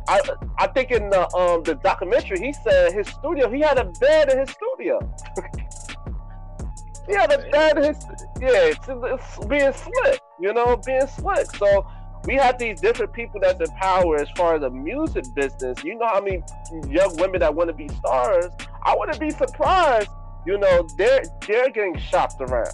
I 0.08 0.22
I 0.58 0.68
think 0.68 0.92
in 0.92 1.10
the 1.10 1.34
um 1.36 1.64
the 1.64 1.76
documentary 1.76 2.40
he 2.40 2.54
said 2.54 2.94
his 2.94 3.08
studio 3.08 3.50
he 3.50 3.62
had 3.62 3.78
a 3.78 3.86
bed 3.86 4.32
in 4.32 4.40
his 4.40 4.50
studio. 4.52 5.00
he 7.08 7.14
had 7.14 7.32
a 7.32 7.50
bed 7.50 7.78
in 7.78 7.84
his 7.84 8.04
yeah 8.40 8.72
it's, 8.72 8.88
it's 8.88 9.46
being 9.46 9.72
slick 9.74 10.20
you 10.40 10.54
know 10.54 10.76
being 10.78 11.08
slick 11.08 11.46
so 11.56 11.86
we 12.26 12.36
have 12.36 12.58
these 12.58 12.82
different 12.82 13.14
people 13.14 13.40
that's 13.40 13.60
in 13.60 13.76
power 13.76 14.16
as 14.18 14.30
far 14.36 14.56
as 14.56 14.62
the 14.62 14.70
music 14.70 15.26
business. 15.36 15.84
You 15.84 15.96
know 15.96 16.08
how 16.08 16.22
many 16.22 16.42
young 16.88 17.16
women 17.18 17.40
that 17.42 17.54
want 17.54 17.70
to 17.70 17.74
be 17.74 17.88
stars? 17.90 18.48
I 18.84 18.96
wouldn't 18.98 19.20
be 19.20 19.30
surprised. 19.30 20.10
You 20.46 20.58
know, 20.58 20.88
they're 20.98 21.24
they're 21.48 21.70
getting 21.70 21.98
shopped 21.98 22.42
around. 22.42 22.74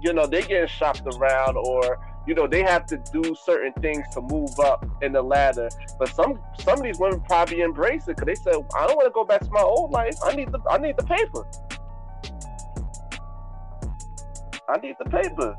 You 0.00 0.12
know, 0.12 0.26
they're 0.26 0.42
getting 0.42 0.68
shopped 0.68 1.02
around, 1.06 1.56
or 1.56 1.98
you 2.26 2.34
know 2.34 2.46
they 2.46 2.62
have 2.62 2.86
to 2.86 2.98
do 3.12 3.34
certain 3.34 3.72
things 3.80 4.06
to 4.12 4.20
move 4.20 4.58
up 4.60 4.86
in 5.02 5.12
the 5.12 5.22
ladder. 5.22 5.68
But 5.98 6.08
some 6.08 6.38
some 6.60 6.78
of 6.78 6.82
these 6.82 6.98
women 6.98 7.20
probably 7.22 7.60
embrace 7.60 8.02
it 8.08 8.16
because 8.16 8.26
they 8.26 8.34
said, 8.34 8.54
"I 8.76 8.86
don't 8.86 8.96
want 8.96 9.06
to 9.06 9.12
go 9.12 9.24
back 9.24 9.40
to 9.40 9.50
my 9.50 9.62
old 9.62 9.90
life. 9.90 10.16
I 10.24 10.34
need 10.34 10.52
the 10.52 10.60
I 10.70 10.78
need 10.78 10.96
the 10.96 11.04
paper. 11.04 11.46
I 14.68 14.78
need 14.78 14.96
the 14.98 15.10
paper." 15.10 15.56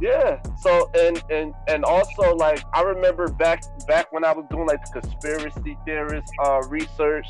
Yeah. 0.00 0.42
So 0.58 0.90
and 0.94 1.22
and 1.30 1.54
and 1.68 1.84
also 1.84 2.34
like 2.34 2.64
I 2.74 2.82
remember 2.82 3.28
back 3.28 3.62
back 3.86 4.12
when 4.12 4.24
I 4.24 4.32
was 4.32 4.46
doing 4.50 4.66
like 4.66 4.84
the 4.84 5.00
conspiracy 5.00 5.78
theorist 5.84 6.32
uh, 6.44 6.62
research 6.68 7.26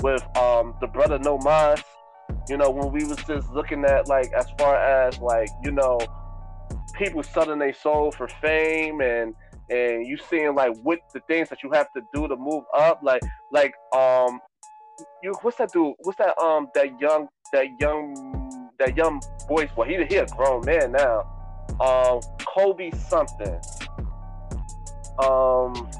with 0.00 0.22
um 0.36 0.74
the 0.80 0.86
brother 0.86 1.18
No 1.18 1.38
Mas. 1.38 1.82
You 2.48 2.56
know 2.56 2.70
when 2.70 2.92
we 2.92 3.04
was 3.04 3.18
just 3.24 3.50
looking 3.50 3.84
at 3.84 4.08
like 4.08 4.32
as 4.32 4.46
far 4.58 4.76
as 4.76 5.18
like 5.18 5.50
you 5.62 5.72
know 5.72 5.98
people 6.96 7.22
selling 7.22 7.58
their 7.58 7.74
soul 7.74 8.10
for 8.10 8.28
fame 8.28 9.00
and 9.00 9.34
and 9.68 10.06
you 10.06 10.16
seeing 10.16 10.54
like 10.54 10.72
what 10.82 11.00
the 11.12 11.20
things 11.28 11.48
that 11.48 11.62
you 11.62 11.70
have 11.72 11.92
to 11.92 12.00
do 12.14 12.28
to 12.28 12.36
move 12.36 12.64
up 12.76 13.00
like 13.02 13.22
like 13.52 13.74
um 13.94 14.38
you 15.22 15.34
what's 15.42 15.56
that 15.58 15.72
dude 15.72 15.94
what's 16.00 16.18
that 16.18 16.36
um 16.38 16.68
that 16.74 16.98
young 17.00 17.28
that 17.52 17.66
young 17.80 18.70
that 18.78 18.96
young 18.96 19.20
boy 19.48 19.68
well 19.76 19.88
he 19.88 20.04
he 20.06 20.16
a 20.16 20.26
grown 20.26 20.62
man 20.64 20.92
now. 20.92 21.24
Um 21.80 22.20
Kobe 22.46 22.90
something. 22.90 23.60
Um 25.18 25.90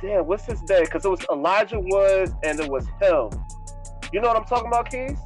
damn 0.00 0.26
what's 0.26 0.44
his 0.44 0.62
name? 0.68 0.84
Because 0.84 1.04
it 1.04 1.08
was 1.08 1.24
Elijah 1.30 1.80
Woods 1.80 2.32
and 2.42 2.58
it 2.60 2.68
was 2.70 2.86
him. 3.00 3.30
You 4.12 4.20
know 4.20 4.28
what 4.28 4.36
I'm 4.36 4.44
talking 4.44 4.68
about 4.68 4.90
Keys? 4.90 5.18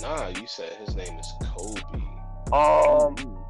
Nah 0.00 0.28
you 0.28 0.46
said 0.46 0.72
his 0.84 0.96
name 0.96 1.18
is 1.18 1.32
Kobe. 1.42 2.02
Um 2.52 3.41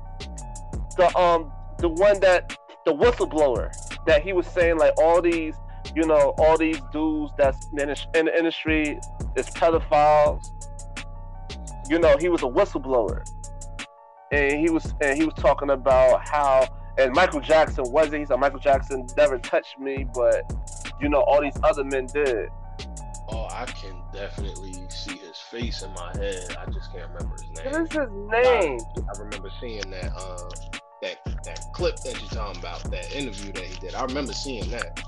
the 0.95 1.17
um 1.19 1.53
the 1.79 1.89
one 1.89 2.21
that 2.21 2.57
the 2.85 2.93
whistleblower 2.93 3.73
that 4.07 4.23
he 4.23 4.33
was 4.33 4.47
saying 4.47 4.79
like 4.79 4.93
all 4.99 5.21
these 5.21 5.55
you 5.95 6.07
know 6.07 6.35
all 6.39 6.57
these 6.57 6.81
dudes 6.93 7.33
that's 7.37 7.67
in 7.77 7.89
the 7.89 8.39
industry 8.39 8.99
is 9.37 9.47
pedophiles. 9.51 10.45
You 11.89 11.99
know 11.99 12.17
he 12.19 12.29
was 12.29 12.43
a 12.43 12.47
whistleblower. 12.47 13.29
And 14.31 14.61
he 14.61 14.71
was 14.71 14.95
and 15.03 15.19
he 15.19 15.25
was 15.25 15.35
talking 15.35 15.71
about 15.71 16.27
how 16.27 16.67
and 16.99 17.13
Michael 17.15 17.41
Jackson 17.41 17.91
wasn't. 17.91 18.21
He 18.21 18.27
said 18.27 18.39
Michael 18.39 18.61
Jackson 18.61 19.07
never 19.17 19.39
touched 19.39 19.79
me 19.79 20.07
but 20.15 20.51
you 21.01 21.09
know 21.09 21.21
all 21.23 21.41
these 21.43 21.59
other 21.63 21.85
men 21.85 22.07
did. 22.07 22.49
Oh 23.29 23.49
I 23.51 23.67
can 23.67 23.97
definitely 24.13 24.75
see 24.89 25.17
his 25.17 25.39
face 25.39 25.83
in 25.83 25.93
my 25.95 26.13
head. 26.17 26.57
I 26.59 26.71
just 26.71 26.93
can't 26.93 27.09
remember 27.13 27.35
his 27.35 27.63
name 27.63 27.73
what 27.73 27.83
is 27.83 27.93
his 27.93 28.11
name? 28.11 28.81
I, 28.97 29.15
I 29.15 29.19
remember 29.19 29.51
seeing 29.61 29.91
that 29.91 30.13
uh 30.17 30.79
that 31.03 31.19
that 31.45 31.61
clip 31.73 31.97
that 31.97 32.19
you're 32.21 32.31
talking 32.31 32.61
about, 32.61 32.83
that 32.91 33.15
interview 33.15 33.53
that 33.53 33.65
he 33.65 33.79
did. 33.81 33.95
I 33.95 34.05
remember 34.05 34.33
seeing 34.33 34.71
that. 34.71 35.05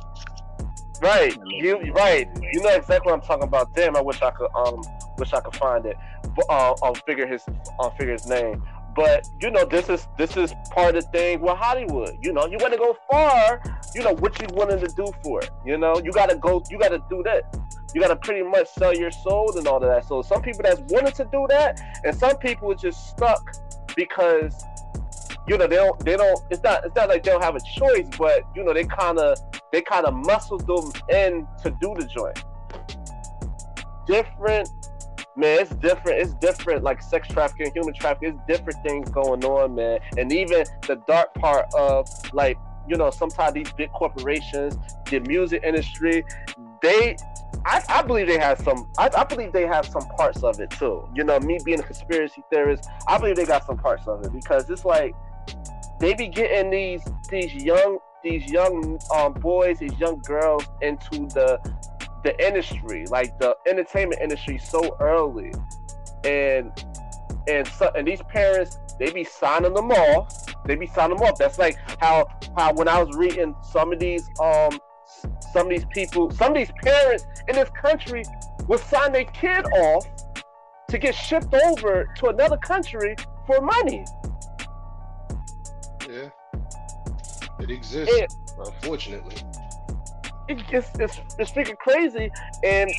Right, 1.01 1.37
you 1.47 1.79
right. 1.93 2.29
You 2.53 2.63
know 2.63 2.71
exactly 2.71 3.11
what 3.11 3.15
I'm 3.15 3.27
talking 3.27 3.45
about. 3.45 3.75
Damn, 3.75 3.97
I 3.97 4.01
wish 4.01 4.21
I 4.21 4.31
could 4.31 4.51
um 4.55 4.83
wish 5.19 5.33
I 5.33 5.41
could 5.41 5.57
find 5.57 5.87
it. 5.87 5.97
But 6.37 6.47
uh, 6.49 6.75
I'll 6.83 6.95
figure 6.95 7.27
his 7.27 7.43
I'll 7.81 7.91
figure 7.93 8.13
his 8.13 8.27
name. 8.27 8.63
But 8.95 9.27
you 9.41 9.51
know, 9.51 9.65
this 9.65 9.89
is 9.89 10.07
this 10.19 10.37
is 10.37 10.53
part 10.71 10.97
of 10.97 11.05
the 11.05 11.11
thing 11.11 11.41
with 11.41 11.57
Hollywood. 11.57 12.17
You 12.23 12.33
know, 12.33 12.47
you 12.47 12.59
want 12.61 12.73
to 12.73 12.79
go 12.79 12.97
far. 13.11 13.63
You 13.95 14.03
know 14.03 14.15
what 14.15 14.41
you 14.41 14.49
willing 14.55 14.81
to 14.81 14.89
do 14.89 15.07
for 15.23 15.43
it. 15.43 15.51
You 15.65 15.79
know, 15.79 16.01
you 16.03 16.13
got 16.13 16.31
to 16.31 16.37
go. 16.37 16.63
You 16.71 16.79
got 16.79 16.91
to 16.91 17.03
do 17.09 17.23
that. 17.25 17.57
You 17.95 18.01
got 18.01 18.09
to 18.09 18.17
pretty 18.17 18.43
much 18.43 18.69
sell 18.69 18.95
your 18.95 19.11
soul 19.13 19.57
and 19.57 19.67
all 19.69 19.77
of 19.77 19.89
that. 19.89 20.05
So 20.07 20.23
some 20.23 20.43
people 20.43 20.63
that's 20.65 20.81
wanted 20.93 21.15
to 21.17 21.25
do 21.31 21.47
that, 21.49 21.81
and 22.05 22.17
some 22.17 22.37
people 22.39 22.73
are 22.73 22.77
just 22.77 23.09
stuck 23.11 23.55
because 23.97 24.65
you 25.47 25.59
know 25.59 25.67
they 25.67 25.77
don't 25.77 26.05
they 26.05 26.17
don't 26.17 26.41
it's 26.51 26.63
not 26.63 26.85
it's 26.85 26.95
not 26.95 27.09
like 27.09 27.23
they 27.23 27.31
don't 27.31 27.43
have 27.43 27.57
a 27.57 27.61
choice 27.77 28.09
but 28.19 28.43
you 28.55 28.65
know 28.65 28.73
they 28.73 28.85
kind 28.85 29.19
of 29.19 29.39
they 29.73 29.83
kind 29.83 30.07
of 30.07 30.15
muscle 30.15 30.59
them 30.59 30.91
in 31.11 31.47
to 31.63 31.71
do 31.81 31.95
the 31.99 32.07
joint 32.07 32.45
different 34.07 34.69
man 35.37 35.61
it's 35.61 35.75
different 35.77 36.19
it's 36.21 36.35
different 36.35 36.83
like 36.83 37.03
sex 37.03 37.29
trafficking 37.29 37.71
human 37.75 37.93
trafficking 37.95 38.29
it's 38.29 38.59
different 38.59 38.83
things 38.87 39.11
going 39.11 39.45
on 39.45 39.75
man 39.75 39.99
and 40.17 40.33
even 40.33 40.65
the 40.87 40.97
dark 41.07 41.33
part 41.35 41.67
of 41.75 42.09
like 42.33 42.59
you 42.89 42.97
know 42.97 43.11
sometimes 43.11 43.55
these 43.55 43.73
big 43.73 43.91
corporations 43.93 44.77
the 45.11 45.19
music 45.21 45.63
industry 45.65 46.25
they 46.83 47.17
I, 47.67 47.83
I, 47.89 48.03
believe 48.03 48.27
they 48.27 48.39
have 48.39 48.61
some. 48.61 48.91
I, 48.99 49.09
I, 49.17 49.25
believe 49.25 49.53
they 49.53 49.67
have 49.67 49.87
some 49.87 50.03
parts 50.19 50.43
of 50.43 50.61
it 50.61 50.69
too. 50.71 51.09
You 51.15 51.25
know, 51.25 51.41
me 51.41 51.59
being 51.65 51.81
a 51.81 51.83
conspiracy 51.83 52.43
theorist, 52.51 52.87
I 53.09 53.17
believe 53.17 53.37
they 53.37 53.47
got 53.47 53.65
some 53.65 53.79
parts 53.79 54.07
of 54.07 54.23
it 54.23 54.33
because 54.35 54.69
it's 54.69 54.85
like 54.85 55.15
they 56.01 56.15
be 56.15 56.29
getting 56.29 56.71
these 56.71 57.03
these 57.31 57.55
young 57.55 57.99
these 58.23 58.51
young 58.51 58.99
um, 59.15 59.35
boys, 59.35 59.79
these 59.79 59.99
young 59.99 60.19
girls 60.21 60.65
into 60.81 61.27
the 61.29 61.59
the 62.25 62.47
industry, 62.47 63.07
like 63.07 63.39
the 63.39 63.55
entertainment 63.67 64.21
industry, 64.21 64.59
so 64.59 64.97
early, 65.01 65.53
and 66.25 66.73
and 67.47 67.67
so 67.69 67.91
and 67.95 68.07
these 68.07 68.23
parents 68.23 68.79
they 68.99 69.11
be 69.11 69.25
signing 69.25 69.75
them 69.75 69.91
off. 69.91 70.47
They 70.65 70.77
be 70.77 70.87
signing 70.87 71.19
them 71.19 71.27
off. 71.27 71.39
That's 71.39 71.59
like 71.59 71.77
how 72.01 72.27
how 72.57 72.73
when 72.75 72.89
I 72.89 73.03
was 73.03 73.15
reading 73.17 73.55
some 73.71 73.93
of 73.93 73.99
these 73.99 74.29
um 74.41 74.79
some 75.53 75.67
of 75.67 75.71
these 75.71 75.87
people, 75.93 76.31
some 76.31 76.53
of 76.53 76.59
these 76.59 76.73
parents 76.83 77.27
in 77.49 77.55
this 77.55 77.71
country 77.71 78.25
will 78.67 78.79
sign 78.79 79.13
their 79.13 79.25
kid 79.27 79.65
off 79.67 80.07
to 80.89 80.99
get 80.99 81.15
shipped 81.15 81.55
over 81.55 82.09
to 82.17 82.27
another 82.29 82.57
country 82.59 83.17
for 83.47 83.61
money. 83.61 84.05
It 87.61 87.71
exists. 87.71 88.15
It, 88.15 88.33
unfortunately, 88.59 89.37
it, 90.49 90.63
it's, 90.71 90.91
it's 90.99 91.21
it's 91.39 91.51
freaking 91.51 91.79
crazy, 91.79 92.31
and 92.63 92.91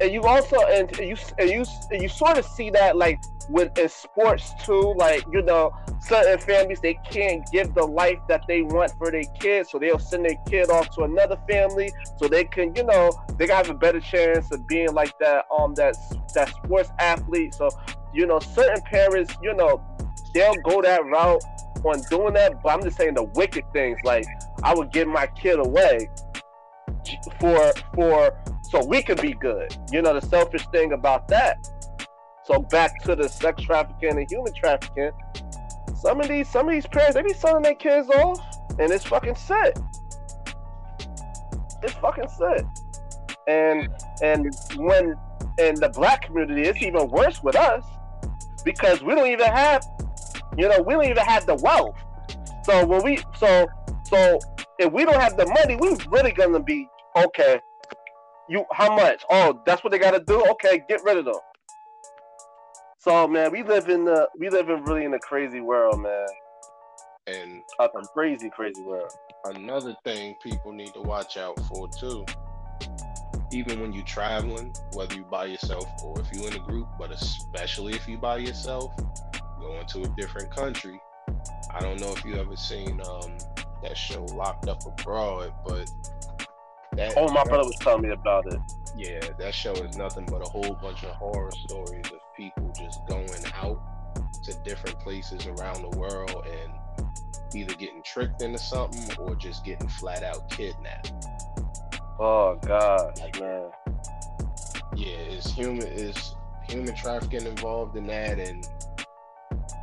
and 0.00 0.12
you 0.12 0.22
also 0.22 0.56
and 0.66 0.90
you 0.98 1.16
and 1.38 1.50
you 1.50 1.64
and 1.90 2.02
you 2.02 2.08
sort 2.08 2.38
of 2.38 2.44
see 2.44 2.70
that 2.70 2.96
like 2.96 3.20
with 3.48 3.76
in 3.78 3.88
sports 3.88 4.52
too. 4.64 4.94
Like 4.96 5.24
you 5.32 5.42
know, 5.42 5.72
certain 6.00 6.38
families 6.38 6.80
they 6.80 6.94
can't 7.10 7.46
give 7.52 7.74
the 7.74 7.84
life 7.84 8.18
that 8.28 8.44
they 8.48 8.62
want 8.62 8.92
for 8.98 9.10
their 9.10 9.24
kids, 9.38 9.70
so 9.70 9.78
they'll 9.78 9.98
send 9.98 10.24
their 10.24 10.36
kid 10.48 10.70
off 10.70 10.90
to 10.96 11.02
another 11.02 11.38
family 11.48 11.92
so 12.18 12.28
they 12.28 12.44
can 12.44 12.74
you 12.74 12.84
know 12.84 13.10
they 13.36 13.46
got 13.46 13.66
have 13.66 13.74
a 13.74 13.78
better 13.78 14.00
chance 14.00 14.50
of 14.50 14.66
being 14.66 14.92
like 14.92 15.16
that 15.18 15.44
um 15.56 15.74
that 15.74 15.96
that 16.34 16.48
sports 16.48 16.90
athlete. 16.98 17.54
So 17.54 17.68
you 18.14 18.26
know, 18.26 18.40
certain 18.40 18.82
parents 18.82 19.34
you 19.42 19.54
know 19.54 19.84
they'll 20.34 20.60
go 20.64 20.80
that 20.82 21.04
route 21.04 21.42
on 21.84 22.02
doing 22.10 22.34
that, 22.34 22.62
but 22.62 22.70
I'm 22.70 22.82
just 22.82 22.96
saying 22.96 23.14
the 23.14 23.24
wicked 23.24 23.64
things. 23.72 23.98
Like 24.04 24.26
I 24.62 24.74
would 24.74 24.92
give 24.92 25.08
my 25.08 25.26
kid 25.26 25.58
away 25.58 26.08
for 27.40 27.72
for 27.94 28.42
so 28.70 28.84
we 28.84 29.02
could 29.02 29.20
be 29.20 29.32
good. 29.32 29.76
You 29.92 30.02
know, 30.02 30.18
the 30.18 30.26
selfish 30.26 30.66
thing 30.68 30.92
about 30.92 31.28
that. 31.28 31.68
So 32.44 32.60
back 32.60 33.02
to 33.04 33.14
the 33.14 33.28
sex 33.28 33.62
trafficking 33.62 34.16
and 34.18 34.30
human 34.30 34.52
trafficking. 34.54 35.10
Some 35.96 36.20
of 36.20 36.28
these 36.28 36.48
some 36.48 36.68
of 36.68 36.72
these 36.72 36.86
parents 36.86 37.14
they 37.14 37.22
be 37.22 37.34
selling 37.34 37.62
their 37.62 37.74
kids 37.74 38.08
off, 38.08 38.40
and 38.78 38.90
it's 38.90 39.04
fucking 39.04 39.36
sick. 39.36 39.76
It's 41.82 41.94
fucking 41.94 42.28
sick. 42.28 42.64
and 43.46 43.88
and 44.22 44.54
when 44.76 45.16
in 45.58 45.74
the 45.74 45.90
black 45.90 46.22
community, 46.22 46.62
it's 46.62 46.82
even 46.82 47.08
worse 47.08 47.42
with 47.42 47.56
us 47.56 47.84
because 48.64 49.02
we 49.02 49.14
don't 49.14 49.28
even 49.28 49.46
have, 49.46 49.84
you 50.56 50.68
know, 50.68 50.80
we 50.82 50.94
don't 50.94 51.04
even 51.04 51.24
have 51.24 51.46
the 51.46 51.56
wealth. 51.56 51.96
So 52.64 52.84
when 52.86 53.02
we 53.02 53.18
so 53.36 53.66
so 54.04 54.38
if 54.78 54.92
we 54.92 55.04
don't 55.04 55.20
have 55.20 55.36
the 55.36 55.46
money, 55.46 55.76
we 55.76 55.96
really 56.08 56.32
gonna 56.32 56.62
be 56.62 56.88
okay. 57.16 57.60
You 58.48 58.64
how 58.72 58.96
much? 58.96 59.24
Oh, 59.30 59.62
that's 59.64 59.84
what 59.84 59.90
they 59.90 59.98
gotta 59.98 60.20
do. 60.20 60.44
Okay, 60.52 60.82
get 60.88 61.02
rid 61.04 61.18
of 61.18 61.24
them. 61.24 61.34
So 62.98 63.26
man, 63.26 63.52
we 63.52 63.62
live 63.62 63.88
in 63.88 64.04
the 64.04 64.28
we 64.38 64.50
live 64.50 64.68
in 64.68 64.84
really 64.84 65.04
in 65.04 65.14
a 65.14 65.18
crazy 65.18 65.60
world, 65.60 66.00
man. 66.00 66.26
And 67.26 67.62
a 67.78 67.88
crazy, 68.12 68.50
crazy 68.50 68.82
world. 68.82 69.12
Another 69.44 69.94
thing 70.04 70.34
people 70.42 70.72
need 70.72 70.92
to 70.94 71.00
watch 71.00 71.36
out 71.36 71.58
for 71.66 71.88
too. 71.98 72.26
Even 73.52 73.80
when 73.80 73.92
you're 73.92 74.04
traveling, 74.04 74.74
whether 74.94 75.14
you 75.14 75.24
by 75.24 75.46
yourself 75.46 75.86
or 76.04 76.20
if 76.20 76.26
you're 76.32 76.48
in 76.48 76.56
a 76.56 76.66
group, 76.66 76.88
but 76.98 77.10
especially 77.12 77.94
if 77.94 78.08
you 78.08 78.18
by 78.18 78.38
yourself, 78.38 78.94
going 79.60 79.86
to 79.86 80.02
a 80.02 80.08
different 80.16 80.54
country. 80.54 81.00
I 81.72 81.80
don't 81.80 82.00
know 82.00 82.12
if 82.12 82.24
you 82.24 82.34
ever 82.36 82.56
seen 82.56 83.00
um, 83.06 83.36
that 83.82 83.96
show 83.96 84.24
Locked 84.24 84.68
Up 84.68 84.84
Abroad, 84.86 85.52
but 85.66 85.90
that 86.96 87.14
Oh 87.16 87.28
my 87.32 87.44
brother 87.44 87.64
was 87.64 87.76
telling 87.80 88.02
me 88.02 88.10
about 88.10 88.52
it. 88.52 88.60
Yeah, 88.96 89.20
that 89.38 89.54
show 89.54 89.72
is 89.72 89.96
nothing 89.96 90.26
but 90.26 90.42
a 90.42 90.50
whole 90.50 90.74
bunch 90.82 91.04
of 91.04 91.10
horror 91.10 91.52
stories 91.66 92.06
of 92.06 92.18
people 92.36 92.72
just 92.76 93.00
going 93.06 93.28
out 93.54 93.80
to 94.44 94.54
different 94.64 94.98
places 94.98 95.46
around 95.46 95.82
the 95.82 95.98
world 95.98 96.46
and 96.46 97.06
either 97.54 97.74
getting 97.74 98.02
tricked 98.02 98.42
into 98.42 98.58
something 98.58 99.16
or 99.18 99.34
just 99.34 99.64
getting 99.64 99.88
flat 99.88 100.22
out 100.22 100.48
kidnapped. 100.50 101.12
Oh 102.18 102.58
god, 102.66 103.18
man. 103.40 103.70
Yeah, 104.96 105.16
is 105.16 105.46
human 105.46 105.86
is 105.86 106.34
human 106.68 106.94
trafficking 106.94 107.46
involved 107.46 107.96
in 107.96 108.06
that 108.08 108.38
and 108.38 108.68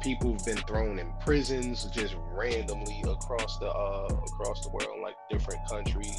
people 0.07 0.31
have 0.31 0.45
been 0.45 0.57
thrown 0.59 0.99
in 0.99 1.11
prisons 1.19 1.83
just 1.91 2.15
randomly 2.31 3.03
across 3.09 3.59
the 3.59 3.67
uh 3.67 4.07
across 4.07 4.61
the 4.61 4.69
world 4.69 4.97
like 5.03 5.17
different 5.29 5.59
countries 5.67 6.17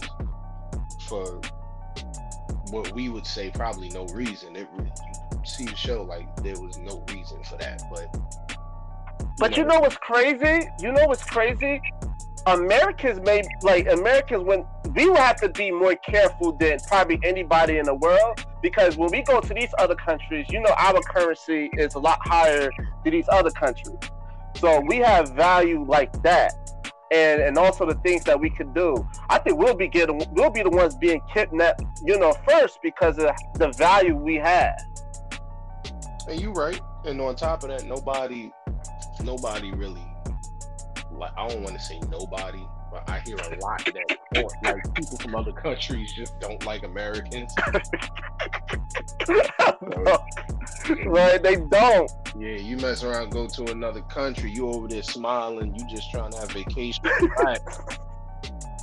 for 1.08 1.40
what 2.70 2.92
we 2.92 3.08
would 3.08 3.26
say 3.26 3.50
probably 3.50 3.88
no 3.88 4.04
reason. 4.08 4.54
It 4.56 4.68
you 4.78 4.90
see 5.42 5.64
the 5.64 5.74
show 5.74 6.02
like 6.02 6.36
there 6.42 6.60
was 6.60 6.76
no 6.76 7.02
reason 7.10 7.42
for 7.44 7.56
that, 7.56 7.80
but 7.90 8.14
but 9.38 9.56
you 9.56 9.64
know 9.64 9.80
what's 9.80 9.96
crazy? 9.96 10.68
You 10.80 10.92
know 10.92 11.06
what's 11.06 11.24
crazy? 11.24 11.80
Americans 12.48 13.20
may 13.20 13.42
like 13.62 13.86
Americans 13.90 14.44
when 14.44 14.64
we 14.94 15.08
will 15.08 15.16
have 15.16 15.36
to 15.40 15.48
be 15.48 15.70
more 15.70 15.94
careful 15.96 16.52
than 16.52 16.78
probably 16.88 17.18
anybody 17.22 17.78
in 17.78 17.84
the 17.84 17.94
world 17.94 18.44
because 18.62 18.96
when 18.96 19.10
we 19.10 19.22
go 19.22 19.40
to 19.40 19.54
these 19.54 19.72
other 19.78 19.94
countries, 19.94 20.46
you 20.50 20.60
know 20.60 20.74
our 20.78 21.00
currency 21.02 21.70
is 21.74 21.94
a 21.94 21.98
lot 21.98 22.18
higher 22.22 22.70
than 23.04 23.12
these 23.12 23.28
other 23.28 23.50
countries. 23.50 23.96
So 24.56 24.80
we 24.80 24.96
have 24.96 25.32
value 25.34 25.84
like 25.84 26.22
that. 26.22 26.54
And 27.10 27.40
and 27.40 27.56
also 27.56 27.86
the 27.86 27.94
things 27.96 28.24
that 28.24 28.38
we 28.38 28.50
could 28.50 28.74
do. 28.74 29.08
I 29.30 29.38
think 29.38 29.58
we'll 29.58 29.74
be 29.74 29.88
getting 29.88 30.20
we'll 30.32 30.50
be 30.50 30.62
the 30.62 30.70
ones 30.70 30.94
being 30.94 31.22
kidnapped, 31.32 31.82
you 32.04 32.18
know, 32.18 32.34
first 32.46 32.80
because 32.82 33.18
of 33.18 33.30
the 33.54 33.72
value 33.72 34.14
we 34.14 34.34
have. 34.36 34.78
And 36.28 36.38
you 36.38 36.52
right. 36.52 36.80
And 37.06 37.18
on 37.20 37.34
top 37.36 37.62
of 37.62 37.70
that, 37.70 37.86
nobody 37.86 38.52
nobody 39.22 39.72
really 39.72 40.02
like 41.18 41.32
I 41.36 41.48
don't 41.48 41.62
want 41.62 41.76
to 41.76 41.82
say 41.82 42.00
nobody, 42.10 42.62
but 42.90 43.08
I 43.08 43.20
hear 43.20 43.36
a 43.36 43.58
lot 43.60 43.84
that 43.84 44.18
oh, 44.36 44.48
like 44.64 44.94
people 44.94 45.18
from 45.18 45.34
other 45.34 45.52
countries 45.52 46.12
just 46.12 46.38
don't 46.40 46.64
like 46.64 46.84
Americans. 46.84 47.54
right, 51.06 51.42
they 51.42 51.56
don't. 51.56 52.10
Yeah, 52.38 52.56
you 52.56 52.76
mess 52.76 53.02
around, 53.02 53.30
go 53.30 53.46
to 53.46 53.70
another 53.70 54.02
country, 54.02 54.50
you 54.50 54.68
over 54.68 54.88
there 54.88 55.02
smiling, 55.02 55.74
you 55.74 55.86
just 55.88 56.10
trying 56.10 56.32
to 56.32 56.38
have 56.38 56.52
vacation. 56.52 57.04
Right. 57.38 57.60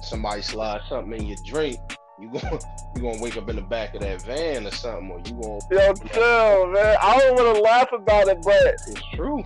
Somebody 0.04 0.42
slide 0.42 0.82
something 0.88 1.20
in 1.20 1.28
your 1.28 1.38
drink. 1.46 1.80
You 2.20 2.30
going 2.30 2.60
you 2.96 3.02
gonna 3.02 3.22
wake 3.22 3.38
up 3.38 3.50
in 3.50 3.56
the 3.56 3.62
back 3.62 3.96
of 3.96 4.02
that 4.02 4.22
van 4.22 4.66
or 4.68 4.72
something, 4.72 5.12
or 5.12 5.20
you 5.26 5.34
gonna 5.34 5.60
yo 5.72 5.94
chill, 5.94 6.68
man. 6.68 6.98
I 7.02 7.18
don't 7.20 7.36
want 7.36 7.58
to 7.58 7.62
laugh 7.62 7.92
about 7.92 8.28
it, 8.28 8.38
but 8.44 8.64
it's 8.88 9.02
true. 9.14 9.44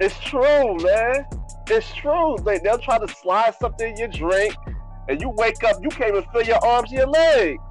It's 0.00 0.18
true, 0.20 0.76
man. 0.78 1.26
It's 1.68 1.94
true. 1.94 2.36
They, 2.44 2.58
they'll 2.58 2.78
try 2.78 2.98
to 2.98 3.08
slide 3.08 3.54
something 3.60 3.92
in 3.92 3.96
your 3.96 4.08
drink, 4.08 4.54
and 5.08 5.20
you 5.20 5.30
wake 5.30 5.62
up, 5.64 5.76
you 5.82 5.88
can't 5.88 6.16
even 6.16 6.28
feel 6.30 6.42
your 6.42 6.64
arms 6.64 6.90
and 6.90 6.98
your 6.98 7.08
legs. 7.08 7.62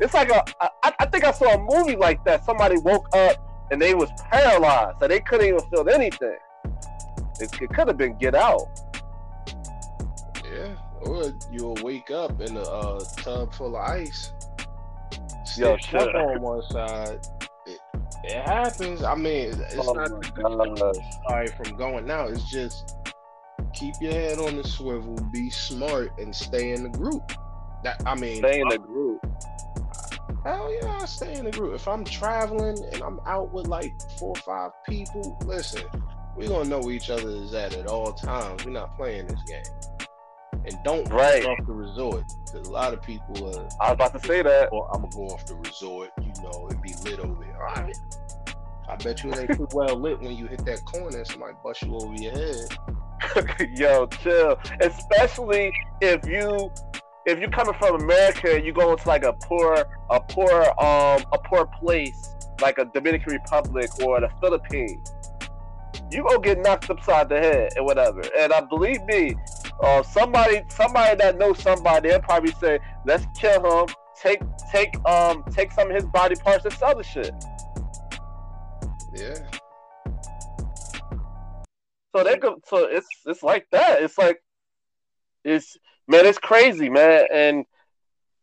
It's 0.00 0.14
like 0.14 0.30
a. 0.30 0.42
I, 0.60 0.92
I 1.00 1.06
think 1.06 1.24
I 1.24 1.32
saw 1.32 1.54
a 1.54 1.58
movie 1.58 1.96
like 1.96 2.24
that. 2.24 2.44
Somebody 2.44 2.78
woke 2.78 3.08
up 3.14 3.36
and 3.70 3.80
they 3.80 3.94
was 3.94 4.10
paralyzed, 4.30 4.98
so 5.00 5.08
they 5.08 5.20
couldn't 5.20 5.46
even 5.46 5.60
feel 5.70 5.88
anything. 5.88 6.36
It, 7.40 7.60
it 7.60 7.70
could 7.70 7.88
have 7.88 7.96
been 7.96 8.16
get 8.18 8.34
out. 8.34 8.66
Yeah, 10.44 10.74
or 11.02 11.32
you'll 11.52 11.78
wake 11.82 12.10
up 12.10 12.40
in 12.40 12.56
a 12.56 12.62
uh, 12.62 13.04
tub 13.16 13.52
full 13.54 13.76
of 13.76 13.82
ice. 13.82 14.32
Yo, 15.56 15.76
shut 15.78 16.14
up 16.14 16.14
on 16.14 16.40
one 16.40 16.62
side, 16.70 17.26
it 18.28 18.42
happens. 18.42 19.02
I 19.02 19.14
mean, 19.14 19.48
it's 19.48 19.76
oh 19.78 19.92
not 19.92 20.10
sorry 21.28 21.48
from 21.48 21.76
going 21.76 22.10
out. 22.10 22.30
It's 22.30 22.48
just 22.50 22.96
keep 23.72 23.94
your 24.00 24.12
head 24.12 24.38
on 24.38 24.56
the 24.56 24.66
swivel, 24.66 25.16
be 25.32 25.50
smart, 25.50 26.18
and 26.18 26.34
stay 26.34 26.72
in 26.72 26.82
the 26.84 26.90
group. 26.90 27.32
That 27.84 28.02
I 28.06 28.14
mean, 28.14 28.36
stay 28.36 28.60
in 28.60 28.68
the 28.68 28.78
group. 28.78 29.24
Hell 30.44 30.72
yeah, 30.80 30.98
I 31.00 31.06
stay 31.06 31.34
in 31.34 31.44
the 31.44 31.50
group. 31.50 31.74
If 31.74 31.88
I'm 31.88 32.04
traveling 32.04 32.82
and 32.92 33.02
I'm 33.02 33.20
out 33.26 33.52
with 33.52 33.66
like 33.66 33.92
four 34.18 34.30
or 34.30 34.36
five 34.36 34.70
people, 34.88 35.38
listen, 35.44 35.84
we're 36.36 36.48
gonna 36.48 36.68
know 36.68 36.80
where 36.80 36.94
each 36.94 37.10
other 37.10 37.28
is 37.28 37.54
at 37.54 37.74
at 37.76 37.86
all 37.86 38.12
times. 38.12 38.64
We're 38.64 38.72
not 38.72 38.96
playing 38.96 39.26
this 39.26 39.40
game. 39.46 39.87
And 40.68 40.78
don't 40.84 41.08
right. 41.10 41.44
off 41.46 41.58
the 41.66 41.72
resort 41.72 42.24
because 42.44 42.68
a 42.68 42.70
lot 42.70 42.92
of 42.92 43.02
people. 43.02 43.48
Uh, 43.48 43.68
I 43.80 43.90
was 43.90 43.94
about 43.94 44.20
to 44.20 44.26
say 44.26 44.42
that. 44.42 44.68
Or 44.70 44.88
I'm 44.94 45.02
gonna 45.02 45.16
go 45.16 45.34
off 45.34 45.46
the 45.46 45.54
resort. 45.54 46.10
You 46.20 46.32
know, 46.42 46.68
and 46.68 46.80
be 46.82 46.92
lit 47.04 47.20
over 47.20 47.42
there. 47.42 47.66
All 47.66 47.74
right. 47.74 47.96
I 48.88 48.96
bet 48.96 49.22
you 49.22 49.30
it 49.32 49.38
ain't 49.38 49.54
too 49.56 49.68
well 49.72 49.96
lit 49.96 50.20
when 50.20 50.36
you 50.36 50.46
hit 50.46 50.64
that 50.64 50.84
corner 50.84 51.16
and 51.16 51.26
somebody 51.26 51.54
bust 51.62 51.82
you 51.82 51.94
over 51.94 52.14
your 52.14 52.32
head. 52.32 53.70
Yo, 53.78 54.06
chill. 54.06 54.58
Especially 54.80 55.72
if 56.00 56.26
you 56.26 56.70
if 57.26 57.38
you're 57.38 57.50
coming 57.50 57.74
from 57.74 58.02
America 58.02 58.54
and 58.54 58.64
you 58.64 58.72
go 58.72 58.92
into 58.92 59.06
like 59.06 59.24
a 59.24 59.32
poor 59.32 59.86
a 60.10 60.20
poor 60.20 60.62
um 60.80 61.22
a 61.32 61.38
poor 61.44 61.66
place 61.80 62.34
like 62.60 62.78
a 62.78 62.86
Dominican 62.86 63.32
Republic 63.32 63.88
or 64.02 64.20
the 64.20 64.30
Philippines, 64.40 65.12
you 66.10 66.22
go 66.28 66.38
get 66.38 66.58
knocked 66.58 66.90
upside 66.90 67.28
the 67.28 67.38
head 67.38 67.72
and 67.76 67.84
whatever. 67.84 68.22
And 68.38 68.52
I 68.52 68.60
believe 68.62 69.02
me, 69.04 69.34
uh, 69.82 70.02
somebody 70.02 70.62
somebody 70.68 71.16
that 71.16 71.38
knows 71.38 71.58
somebody, 71.60 72.08
they'll 72.08 72.20
probably 72.20 72.52
say, 72.52 72.78
"Let's 73.06 73.24
kill 73.38 73.84
him. 73.84 73.94
Take 74.20 74.42
take 74.72 74.94
um 75.08 75.44
take 75.50 75.72
some 75.72 75.90
of 75.90 75.94
his 75.94 76.04
body 76.06 76.34
parts 76.36 76.64
and 76.64 76.74
sell 76.74 76.96
the 76.96 77.04
shit." 77.04 77.32
Yeah. 79.14 79.38
So 82.14 82.24
they 82.24 82.36
go. 82.36 82.58
So 82.66 82.84
it's 82.84 83.06
it's 83.26 83.42
like 83.42 83.66
that. 83.70 84.02
It's 84.02 84.18
like 84.18 84.42
it's 85.44 85.76
man. 86.08 86.26
It's 86.26 86.38
crazy, 86.38 86.88
man, 86.88 87.26
and 87.32 87.64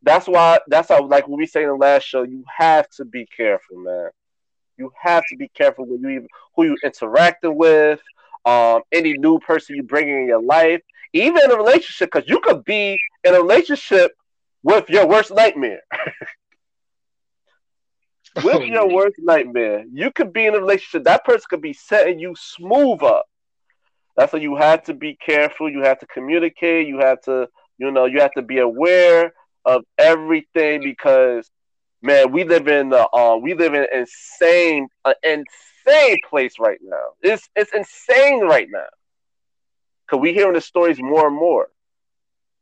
that's 0.04 0.28
why 0.28 0.60
that's 0.68 0.90
how 0.90 1.06
like 1.06 1.28
what 1.28 1.38
we 1.38 1.48
say 1.48 1.64
in 1.64 1.70
the 1.70 1.76
last 1.76 2.04
show. 2.04 2.24
You 2.24 2.44
have 2.58 2.88
to 2.98 3.06
be 3.06 3.28
careful, 3.36 3.78
man. 3.78 4.10
You 4.78 4.92
have 5.02 5.24
to 5.30 5.38
be 5.38 5.50
careful 5.50 5.86
with 5.86 6.02
you 6.02 6.10
even 6.10 6.28
who 6.56 6.66
you 6.66 6.78
interacting 6.84 7.58
with. 7.58 8.00
Um, 8.46 8.84
any 8.92 9.18
new 9.18 9.40
person 9.40 9.76
you 9.76 9.82
bring 9.82 10.08
in 10.08 10.28
your 10.28 10.42
life, 10.42 10.82
even 11.16 11.40
in 11.46 11.52
a 11.52 11.58
relationship, 11.58 12.10
because 12.12 12.30
you 12.30 12.40
could 12.42 12.66
be 12.66 13.02
in 13.24 13.36
a 13.36 13.42
relationship 13.42 14.12
with 14.64 14.90
your 14.90 15.08
worst 15.08 15.34
nightmare. 15.34 15.82
with 18.42 18.62
your 18.66 18.90
worst 18.90 19.16
nightmare, 19.20 19.84
you 19.92 20.12
could 20.12 20.34
be 20.34 20.46
in 20.46 20.56
a 20.56 20.60
relationship. 20.60 21.04
That 21.06 21.26
person 21.26 21.46
could 21.50 21.62
be 21.62 21.74
setting 21.74 22.20
you 22.20 22.36
smooth 22.38 23.02
up. 23.04 23.26
That's 24.18 24.34
why 24.34 24.40
you 24.40 24.56
have 24.56 24.84
to 24.84 24.94
be 24.94 25.16
careful. 25.16 25.70
You 25.70 25.84
have 25.84 26.00
to 26.00 26.08
communicate. 26.08 26.88
You 26.88 27.00
have 27.00 27.22
to, 27.22 27.48
you 27.78 27.92
know, 27.92 28.06
you 28.06 28.20
have 28.22 28.34
to 28.34 28.42
be 28.42 28.60
aware 28.60 29.34
of 29.66 29.84
everything 29.98 30.84
because, 30.84 31.50
man, 32.02 32.32
we 32.32 32.44
live 32.44 32.68
in 32.68 32.90
the, 32.90 33.08
uh, 33.10 33.38
we 33.42 33.54
live 33.54 33.74
in 33.74 33.86
insane, 33.94 34.88
an 35.06 35.14
insane 35.24 36.18
place 36.30 36.56
right 36.60 36.80
now. 36.82 37.14
It's 37.22 37.50
it's 37.56 37.74
insane 37.74 38.42
right 38.46 38.68
now. 38.72 38.86
Cause 40.10 40.20
we 40.20 40.34
hearing 40.34 40.54
the 40.54 40.62
stories 40.62 41.00
more 41.02 41.28
and 41.28 41.36
more. 41.36 41.70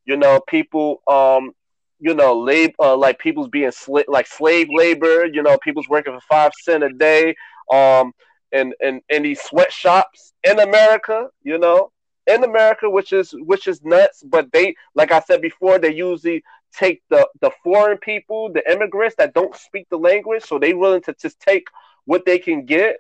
You 0.06 0.18
know, 0.18 0.42
people, 0.48 1.02
um, 1.08 1.52
you 2.00 2.14
know, 2.14 2.48
uh, 2.80 2.98
like 2.98 3.20
people's 3.20 3.50
being 3.50 3.70
sli- 3.70 4.06
like 4.08 4.28
slave 4.28 4.68
labor. 4.72 5.26
You 5.26 5.44
know, 5.44 5.58
people's 5.58 5.90
working 5.90 6.14
for 6.14 6.22
five 6.22 6.52
cent 6.64 6.84
a 6.84 6.90
day. 6.90 7.36
Um, 7.72 8.14
in, 8.52 8.74
in 8.82 9.02
in 9.10 9.24
these 9.24 9.42
sweatshops 9.42 10.34
in 10.44 10.60
America. 10.60 11.30
You 11.44 11.58
know, 11.58 11.92
in 12.28 12.44
America, 12.44 12.90
which 12.90 13.14
is 13.14 13.34
which 13.34 13.68
is 13.68 13.84
nuts. 13.84 14.24
But 14.24 14.52
they, 14.52 14.76
like 14.96 15.12
I 15.12 15.22
said 15.22 15.42
before, 15.42 15.80
they 15.80 15.94
usually 15.94 16.44
take 16.74 17.02
the 17.10 17.28
the 17.42 17.52
foreign 17.64 17.98
people, 17.98 18.52
the 18.52 18.70
immigrants 18.72 19.16
that 19.18 19.34
don't 19.34 19.56
speak 19.56 19.88
the 19.90 19.98
language, 19.98 20.44
so 20.44 20.60
they 20.60 20.74
willing 20.74 21.02
to 21.04 21.14
just 21.22 21.40
take 21.40 21.68
what 22.06 22.26
they 22.26 22.40
can 22.40 22.66
get. 22.66 22.98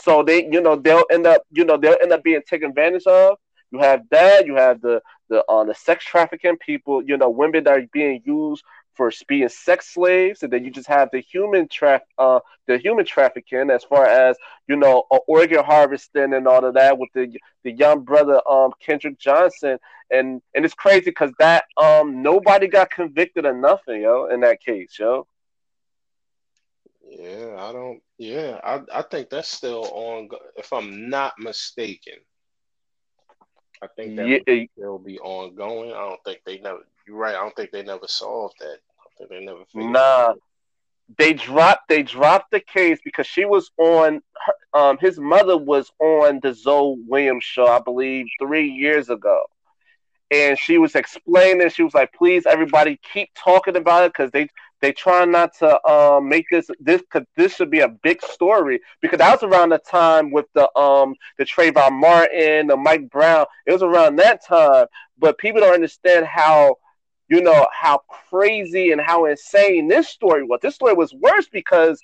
So 0.00 0.22
they, 0.22 0.44
you 0.50 0.60
know, 0.60 0.76
they'll 0.76 1.04
end 1.10 1.26
up, 1.26 1.42
you 1.50 1.64
know, 1.64 1.76
they'll 1.76 1.96
end 2.02 2.12
up 2.12 2.22
being 2.22 2.42
taken 2.48 2.70
advantage 2.70 3.06
of. 3.06 3.38
You 3.70 3.80
have 3.80 4.02
that. 4.10 4.46
You 4.46 4.56
have 4.56 4.80
the 4.80 5.00
the 5.28 5.44
uh, 5.48 5.64
the 5.64 5.74
sex 5.74 6.04
trafficking 6.04 6.56
people. 6.58 7.02
You 7.02 7.16
know, 7.18 7.28
women 7.30 7.64
that 7.64 7.72
are 7.78 7.86
being 7.92 8.22
used 8.24 8.64
for 8.94 9.10
being 9.28 9.48
sex 9.48 9.94
slaves, 9.94 10.42
and 10.42 10.52
then 10.52 10.64
you 10.64 10.70
just 10.70 10.88
have 10.88 11.08
the 11.12 11.20
human 11.20 11.68
traf 11.68 12.00
uh 12.18 12.40
the 12.66 12.78
human 12.78 13.04
trafficking 13.04 13.70
as 13.70 13.84
far 13.84 14.06
as 14.06 14.36
you 14.68 14.76
know 14.76 15.04
uh, 15.10 15.18
organ 15.28 15.62
harvesting 15.64 16.34
and 16.34 16.46
all 16.48 16.64
of 16.64 16.74
that 16.74 16.98
with 16.98 17.10
the 17.14 17.28
the 17.64 17.72
young 17.72 18.04
brother 18.04 18.40
um 18.50 18.72
Kendrick 18.80 19.18
Johnson, 19.18 19.78
and 20.10 20.40
and 20.54 20.64
it's 20.64 20.74
crazy 20.74 21.10
because 21.10 21.32
that 21.38 21.64
um 21.76 22.22
nobody 22.22 22.68
got 22.68 22.90
convicted 22.90 23.44
of 23.44 23.56
nothing, 23.56 24.02
yo, 24.02 24.26
in 24.26 24.40
that 24.40 24.60
case, 24.62 24.96
yo. 24.98 25.26
Yeah, 27.10 27.56
I 27.58 27.72
don't. 27.72 28.00
Yeah, 28.18 28.60
I 28.62 28.80
I 28.92 29.02
think 29.02 29.30
that's 29.30 29.48
still 29.48 29.84
on. 29.92 30.28
If 30.56 30.72
I'm 30.72 31.08
not 31.08 31.34
mistaken, 31.38 32.14
I 33.82 33.86
think 33.96 34.16
that 34.16 34.28
yeah. 34.28 34.64
will 34.76 34.98
be 34.98 35.18
ongoing. 35.20 35.92
I 35.92 36.08
don't 36.08 36.22
think 36.24 36.40
they 36.44 36.58
never. 36.58 36.80
You're 37.06 37.16
right. 37.16 37.34
I 37.34 37.40
don't 37.40 37.56
think 37.56 37.70
they 37.70 37.82
never 37.82 38.06
solved 38.06 38.56
that. 38.60 38.78
I 39.00 39.08
think 39.16 39.30
they 39.30 39.44
never. 39.44 39.60
Nah, 39.74 40.34
they 41.16 41.32
dropped. 41.32 41.88
They 41.88 42.02
dropped 42.02 42.50
the 42.50 42.60
case 42.60 42.98
because 43.02 43.26
she 43.26 43.44
was 43.44 43.70
on. 43.78 44.20
Her, 44.44 44.78
um, 44.78 44.98
his 44.98 45.18
mother 45.18 45.56
was 45.56 45.90
on 46.00 46.40
the 46.42 46.52
Zoe 46.52 46.96
Williams 47.06 47.44
show, 47.44 47.66
I 47.66 47.78
believe, 47.78 48.26
three 48.38 48.68
years 48.68 49.08
ago, 49.08 49.44
and 50.30 50.58
she 50.58 50.76
was 50.76 50.94
explaining. 50.94 51.70
She 51.70 51.82
was 51.82 51.94
like, 51.94 52.12
"Please, 52.12 52.44
everybody, 52.44 53.00
keep 53.14 53.30
talking 53.34 53.76
about 53.76 54.04
it 54.04 54.12
because 54.12 54.30
they 54.30 54.48
they 54.80 54.92
try 54.92 55.24
not 55.24 55.56
to 55.58 55.88
um, 55.88 56.28
make 56.28 56.46
this 56.50 56.68
this 56.80 57.02
cause 57.10 57.24
this 57.36 57.54
should 57.56 57.70
be 57.70 57.80
a 57.80 57.88
big 57.88 58.22
story 58.22 58.80
because 59.00 59.18
that 59.18 59.32
was 59.32 59.42
around 59.42 59.70
the 59.70 59.78
time 59.78 60.30
with 60.30 60.46
the 60.54 60.74
um 60.78 61.14
the 61.38 61.44
Trayvon 61.44 61.92
Martin, 61.92 62.68
the 62.68 62.76
Mike 62.76 63.10
Brown. 63.10 63.46
It 63.66 63.72
was 63.72 63.82
around 63.82 64.16
that 64.16 64.44
time, 64.44 64.86
but 65.18 65.38
people 65.38 65.60
don't 65.60 65.74
understand 65.74 66.26
how 66.26 66.76
you 67.28 67.42
know 67.42 67.66
how 67.72 68.00
crazy 68.30 68.92
and 68.92 69.00
how 69.00 69.26
insane 69.26 69.88
this 69.88 70.08
story 70.08 70.44
was. 70.44 70.60
This 70.62 70.74
story 70.74 70.94
was 70.94 71.12
worse 71.14 71.48
because 71.48 72.00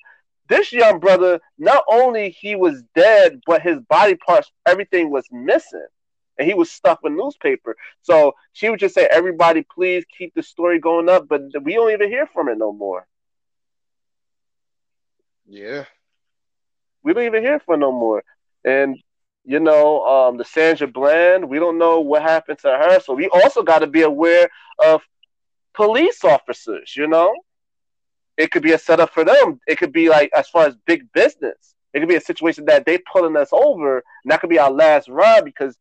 this 0.49 0.73
young 0.73 0.99
brother 0.99 1.41
not 1.59 1.85
only 1.91 2.31
he 2.31 2.55
was 2.57 2.83
dead, 2.95 3.41
but 3.47 3.63
his 3.63 3.79
body 3.89 4.17
parts, 4.17 4.51
everything 4.67 5.11
was 5.11 5.27
missing 5.33 5.87
and 6.39 6.47
he 6.49 6.55
was 6.55 6.71
stuck 6.71 7.03
with 7.03 7.13
newspaper. 7.13 7.77
So 8.03 8.35
she 8.53 8.69
would 8.71 8.81
just 8.81 8.95
say, 8.95 9.07
"Everybody, 9.11 9.63
please 9.75 10.05
keep 10.17 10.35
the 10.35 10.43
story 10.43 10.79
going 10.81 11.09
up," 11.09 11.29
but 11.29 11.43
we 11.63 11.75
don't 11.75 11.93
even 11.93 12.09
hear 12.09 12.27
from 12.27 12.49
it 12.49 12.59
no 12.59 12.73
more. 12.73 13.07
Yeah, 15.47 15.85
we 17.03 17.13
don't 17.13 17.25
even 17.25 17.43
hear 17.43 17.59
from 17.61 17.81
no 17.81 17.93
more. 17.93 18.23
And 18.65 18.97
you 19.45 19.61
know, 19.61 20.05
um, 20.05 20.37
the 20.39 20.45
Sandra 20.45 20.87
Bland, 20.87 21.49
we 21.49 21.59
don't 21.59 21.79
know 21.79 22.01
what 22.01 22.23
happened 22.23 22.59
to 22.61 22.69
her. 22.69 23.01
So 23.01 23.15
we 23.15 23.29
also 23.29 23.63
got 23.63 23.81
to 23.81 23.87
be 23.87 24.03
aware 24.03 24.49
of 24.85 25.03
police 25.75 26.25
officers. 26.25 26.95
You 26.97 27.07
know, 27.09 27.33
it 28.37 28.51
could 28.51 28.63
be 28.63 28.73
a 28.73 28.79
setup 28.79 29.11
for 29.11 29.25
them. 29.25 29.61
It 29.67 29.79
could 29.79 29.93
be 29.93 30.09
like 30.09 30.31
as 30.37 30.49
far 30.49 30.67
as 30.67 30.77
big 30.87 31.13
business. 31.13 31.75
It 31.93 32.01
could 32.01 32.09
be 32.09 32.17
a 32.17 32.21
situation 32.21 32.65
that 32.67 32.85
they 32.87 32.99
pulling 33.13 33.37
us 33.37 33.51
over, 33.53 33.97
and 33.97 34.31
that 34.31 34.41
could 34.41 34.51
be 34.51 34.59
our 34.59 34.71
last 34.71 35.09
ride 35.09 35.45
because 35.45 35.79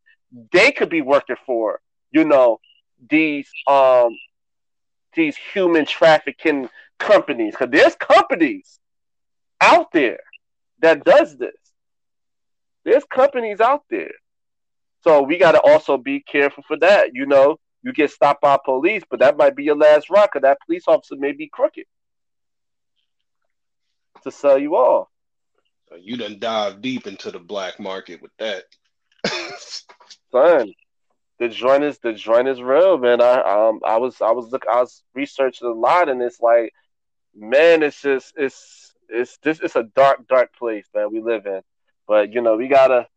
they 0.51 0.71
could 0.71 0.89
be 0.89 1.01
working 1.01 1.35
for, 1.45 1.79
you 2.11 2.25
know, 2.25 2.59
these 3.09 3.49
um 3.67 4.15
these 5.15 5.37
human 5.37 5.85
trafficking 5.85 6.69
companies. 6.99 7.53
Because 7.53 7.71
there's 7.71 7.95
companies 7.95 8.79
out 9.61 9.91
there 9.91 10.19
that 10.81 11.03
does 11.03 11.37
this. 11.37 11.55
There's 12.85 13.03
companies 13.05 13.61
out 13.61 13.83
there. 13.89 14.11
So 15.03 15.21
we 15.21 15.37
got 15.37 15.53
to 15.53 15.61
also 15.61 15.97
be 15.97 16.21
careful 16.21 16.63
for 16.67 16.77
that. 16.77 17.09
You 17.13 17.25
know, 17.25 17.57
you 17.83 17.93
get 17.93 18.11
stopped 18.11 18.41
by 18.41 18.57
police, 18.63 19.03
but 19.09 19.19
that 19.19 19.37
might 19.37 19.55
be 19.55 19.63
your 19.63 19.75
last 19.75 20.09
rock. 20.09 20.33
Cause 20.33 20.41
that 20.43 20.57
police 20.65 20.83
officer 20.87 21.15
may 21.17 21.33
be 21.33 21.49
crooked 21.51 21.85
to 24.23 24.31
sell 24.31 24.57
you 24.57 24.75
off. 24.75 25.07
You 25.99 26.17
done 26.17 26.39
dive 26.39 26.81
deep 26.81 27.05
into 27.05 27.29
the 27.29 27.39
black 27.39 27.79
market 27.79 28.21
with 28.21 28.31
that. 28.39 28.63
son, 30.33 30.73
the 31.39 31.49
joint 31.49 31.83
is 31.83 31.99
the 31.99 32.13
joint 32.13 32.47
is 32.47 32.61
real, 32.61 32.97
man. 32.97 33.21
I 33.21 33.41
um 33.41 33.79
I 33.85 33.97
was 33.97 34.21
I 34.21 34.31
was 34.31 34.51
look 34.51 34.65
I 34.67 34.81
was 34.81 35.03
researching 35.13 35.67
a 35.67 35.71
lot, 35.71 36.09
and 36.09 36.21
it's 36.21 36.41
like, 36.41 36.73
man, 37.35 37.83
it's 37.83 38.01
just 38.01 38.33
it's 38.35 38.93
it's 39.09 39.37
this 39.43 39.59
it's 39.61 39.75
a 39.75 39.83
dark 39.95 40.27
dark 40.27 40.53
place 40.55 40.87
that 40.93 41.11
we 41.11 41.21
live 41.21 41.45
in. 41.45 41.61
But 42.07 42.33
you 42.33 42.41
know 42.41 42.57
we 42.57 42.67
gotta 42.67 43.07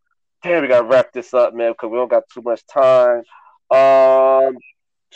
damn 0.43 0.63
we 0.63 0.69
gotta 0.69 0.87
wrap 0.87 1.13
this 1.13 1.35
up, 1.35 1.55
man, 1.55 1.73
because 1.73 1.91
we 1.91 1.99
don't 1.99 2.11
got 2.11 2.29
too 2.33 2.43
much 2.43 2.67
time. 2.67 3.23
Um, 3.71 4.57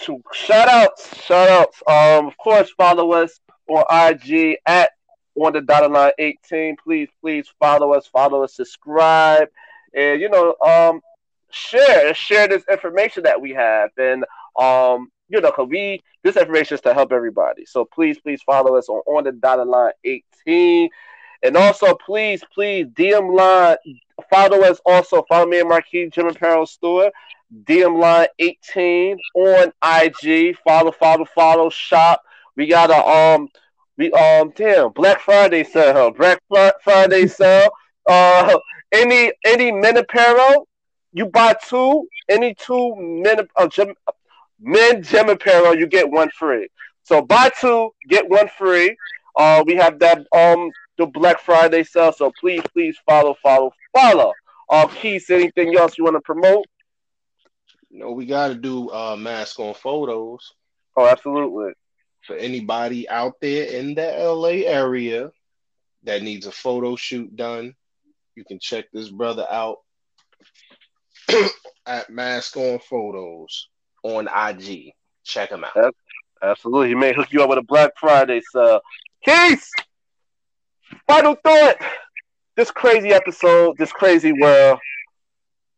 to 0.02 0.22
shout 0.32 0.68
outs, 0.68 1.22
shout 1.22 1.48
outs. 1.48 1.82
Um, 1.86 2.26
of 2.26 2.36
course, 2.36 2.70
follow 2.70 3.12
us 3.12 3.40
on 3.68 3.84
IG 3.90 4.56
at 4.66 4.90
on 5.36 5.52
the 5.52 5.60
dotted 5.60 5.92
line 5.92 6.12
18. 6.18 6.76
Please, 6.82 7.08
please 7.20 7.48
follow 7.58 7.92
us, 7.92 8.06
follow 8.06 8.42
us, 8.42 8.56
subscribe. 8.56 9.48
And 9.94 10.20
you 10.20 10.28
know, 10.28 10.54
um, 10.64 11.00
share 11.52 12.14
share 12.14 12.48
this 12.48 12.64
information 12.70 13.24
that 13.24 13.40
we 13.40 13.52
have. 13.52 13.90
And 13.96 14.24
um 14.58 15.10
you 15.28 15.40
know 15.40 15.50
because 15.50 15.68
we 15.68 16.02
this 16.22 16.36
information 16.36 16.74
is 16.76 16.80
to 16.82 16.94
help 16.94 17.12
everybody. 17.12 17.64
So 17.66 17.84
please 17.84 18.18
please 18.18 18.42
follow 18.42 18.76
us 18.76 18.88
on 18.88 19.00
on 19.06 19.24
the 19.24 19.32
dotted 19.32 19.68
line 19.68 19.92
18 20.04 20.88
and 21.42 21.56
also 21.56 21.94
please 21.94 22.42
please 22.54 22.86
dm 22.86 23.34
line 23.34 23.76
follow 24.30 24.62
us 24.62 24.80
also. 24.84 25.24
Follow 25.28 25.46
me 25.46 25.60
and 25.60 25.68
marquis 25.68 26.10
gym 26.10 26.26
apparel 26.26 26.66
store. 26.66 27.10
Dm 27.64 27.98
line 27.98 28.28
18 28.38 29.18
on 29.34 29.72
ig 30.02 30.56
follow 30.64 30.92
follow 30.92 31.24
follow 31.24 31.70
shop. 31.70 32.22
We 32.56 32.66
got 32.66 32.90
a 32.90 33.06
um 33.08 33.48
we 33.96 34.12
um 34.12 34.52
damn 34.54 34.92
black 34.92 35.20
friday 35.20 35.64
sale 35.64 36.10
black 36.10 36.40
friday 36.82 37.26
sale. 37.26 37.70
Uh 38.06 38.58
any 38.92 39.32
any 39.44 39.72
men 39.72 39.96
apparel 39.96 40.66
you 41.12 41.26
buy 41.26 41.54
two, 41.66 42.08
any 42.28 42.54
two 42.54 42.94
men 42.96 43.38
uh, 43.56 43.68
gym, 43.68 43.94
men 44.60 45.02
gym 45.02 45.28
apparel, 45.28 45.76
you 45.76 45.86
get 45.86 46.08
one 46.08 46.30
free. 46.30 46.68
So 47.02 47.22
buy 47.22 47.50
two, 47.60 47.90
get 48.08 48.28
one 48.28 48.48
free. 48.56 48.96
Uh, 49.36 49.62
we 49.66 49.74
have 49.76 49.98
that 50.00 50.26
um 50.34 50.70
the 50.98 51.06
Black 51.06 51.40
Friday 51.40 51.82
sale. 51.82 52.12
So 52.12 52.32
please, 52.38 52.62
please 52.72 52.96
follow, 53.08 53.34
follow, 53.42 53.72
follow. 53.94 54.32
Uh, 54.68 54.86
Keith, 54.86 55.28
anything 55.30 55.76
else 55.76 55.98
you 55.98 56.04
want 56.04 56.16
to 56.16 56.20
promote? 56.20 56.66
No, 57.90 58.12
we 58.12 58.26
got 58.26 58.48
to 58.48 58.54
do 58.54 58.88
uh, 58.90 59.16
mask 59.16 59.58
on 59.58 59.74
photos. 59.74 60.54
Oh, 60.96 61.06
absolutely. 61.06 61.72
For 62.26 62.36
anybody 62.36 63.08
out 63.08 63.40
there 63.40 63.64
in 63.64 63.94
the 63.94 64.02
LA 64.02 64.68
area 64.70 65.32
that 66.04 66.22
needs 66.22 66.46
a 66.46 66.52
photo 66.52 66.94
shoot 66.94 67.34
done, 67.34 67.74
you 68.36 68.44
can 68.44 68.60
check 68.60 68.86
this 68.92 69.08
brother 69.08 69.46
out 69.50 69.78
at 71.86 72.10
Mask 72.10 72.56
on 72.56 72.78
Photos 72.78 73.68
on 74.02 74.28
IG. 74.28 74.92
Check 75.24 75.50
him 75.50 75.64
out. 75.64 75.94
absolutely. 76.42 76.88
He 76.88 76.94
may 76.94 77.12
hook 77.12 77.28
you 77.30 77.42
up 77.42 77.48
with 77.48 77.58
a 77.58 77.62
Black 77.62 77.92
Friday 77.98 78.40
sale. 78.52 78.80
Keith, 79.24 79.68
final 81.06 81.34
thought. 81.34 81.76
This 82.56 82.70
crazy 82.70 83.10
episode, 83.10 83.76
this 83.78 83.92
crazy 83.92 84.32
world. 84.32 84.78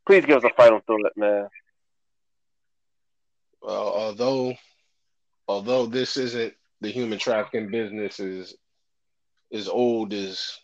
Please 0.07 0.25
give 0.25 0.38
us 0.38 0.45
a 0.45 0.55
final 0.55 0.81
thought, 0.81 1.12
man. 1.17 1.49
Well, 3.61 3.88
although 3.95 4.55
although 5.47 5.87
this 5.87 6.17
isn't 6.17 6.55
the 6.81 6.90
human 6.90 7.19
trafficking 7.19 7.71
business 7.71 8.19
is 8.19 8.57
as 9.53 9.69
old 9.69 10.13
as 10.13 10.59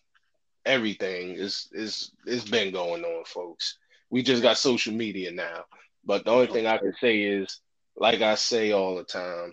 everything 0.66 1.34
is 1.34 1.68
is 1.72 2.10
it's 2.26 2.48
been 2.48 2.72
going 2.72 3.04
on, 3.04 3.24
folks 3.24 3.78
we 4.10 4.22
just 4.22 4.42
got 4.42 4.58
social 4.58 4.92
media 4.92 5.30
now. 5.32 5.64
But 6.04 6.24
the 6.24 6.30
only 6.30 6.46
thing 6.46 6.66
I 6.66 6.78
can 6.78 6.94
say 7.00 7.22
is, 7.22 7.60
like 7.96 8.20
I 8.22 8.34
say 8.34 8.72
all 8.72 8.96
the 8.96 9.04
time, 9.04 9.52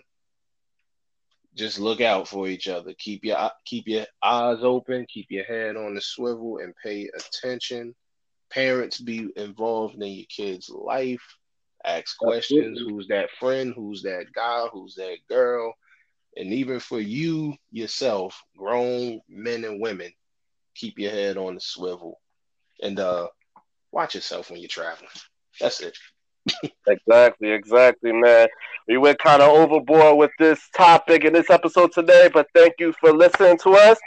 just 1.54 1.78
look 1.78 2.00
out 2.00 2.28
for 2.28 2.48
each 2.48 2.68
other. 2.68 2.92
Keep 2.98 3.24
your 3.24 3.50
keep 3.64 3.88
your 3.88 4.06
eyes 4.22 4.58
open, 4.62 5.06
keep 5.08 5.26
your 5.30 5.44
head 5.44 5.76
on 5.76 5.94
the 5.94 6.00
swivel, 6.00 6.58
and 6.58 6.74
pay 6.82 7.08
attention. 7.16 7.94
Parents 8.50 9.00
be 9.00 9.28
involved 9.36 9.94
in 9.94 10.08
your 10.12 10.26
kid's 10.28 10.68
life. 10.70 11.22
Ask 11.84 12.16
questions. 12.18 12.80
Who's 12.80 13.08
that 13.08 13.30
friend? 13.38 13.72
Who's 13.74 14.02
that 14.02 14.26
guy? 14.34 14.66
Who's 14.72 14.94
that 14.96 15.18
girl? 15.28 15.74
And 16.36 16.52
even 16.52 16.80
for 16.80 17.00
you 17.00 17.54
yourself, 17.70 18.40
grown 18.56 19.20
men 19.28 19.64
and 19.64 19.80
women, 19.80 20.12
keep 20.74 20.98
your 20.98 21.10
head 21.10 21.36
on 21.38 21.54
the 21.54 21.60
swivel. 21.60 22.20
And 22.82 22.98
uh 23.00 23.28
watch 23.92 24.14
yourself 24.14 24.50
when 24.50 24.60
you're 24.60 24.68
traveling. 24.68 25.08
That's 25.60 25.80
it. 25.80 25.96
exactly, 26.86 27.50
exactly, 27.50 28.12
man. 28.12 28.48
We 28.88 28.98
went 28.98 29.18
kind 29.18 29.42
of 29.42 29.50
overboard 29.50 30.18
with 30.18 30.30
this 30.38 30.60
topic 30.76 31.24
in 31.24 31.32
this 31.32 31.50
episode 31.50 31.92
today, 31.92 32.28
but 32.32 32.46
thank 32.54 32.74
you 32.78 32.92
for 33.00 33.12
listening 33.12 33.58
to 33.58 33.70
us. 33.70 33.98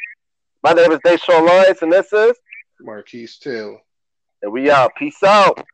My 0.64 0.74
name 0.74 0.92
is 0.92 1.00
Deshaun 1.00 1.48
Lawrence, 1.48 1.82
and 1.82 1.92
this 1.92 2.12
is 2.14 2.34
Markie 2.82 3.28
Dell. 3.44 3.82
And 4.42 4.52
we 4.52 4.72
out. 4.72 4.92
Peace 4.98 5.22
out. 5.24 5.66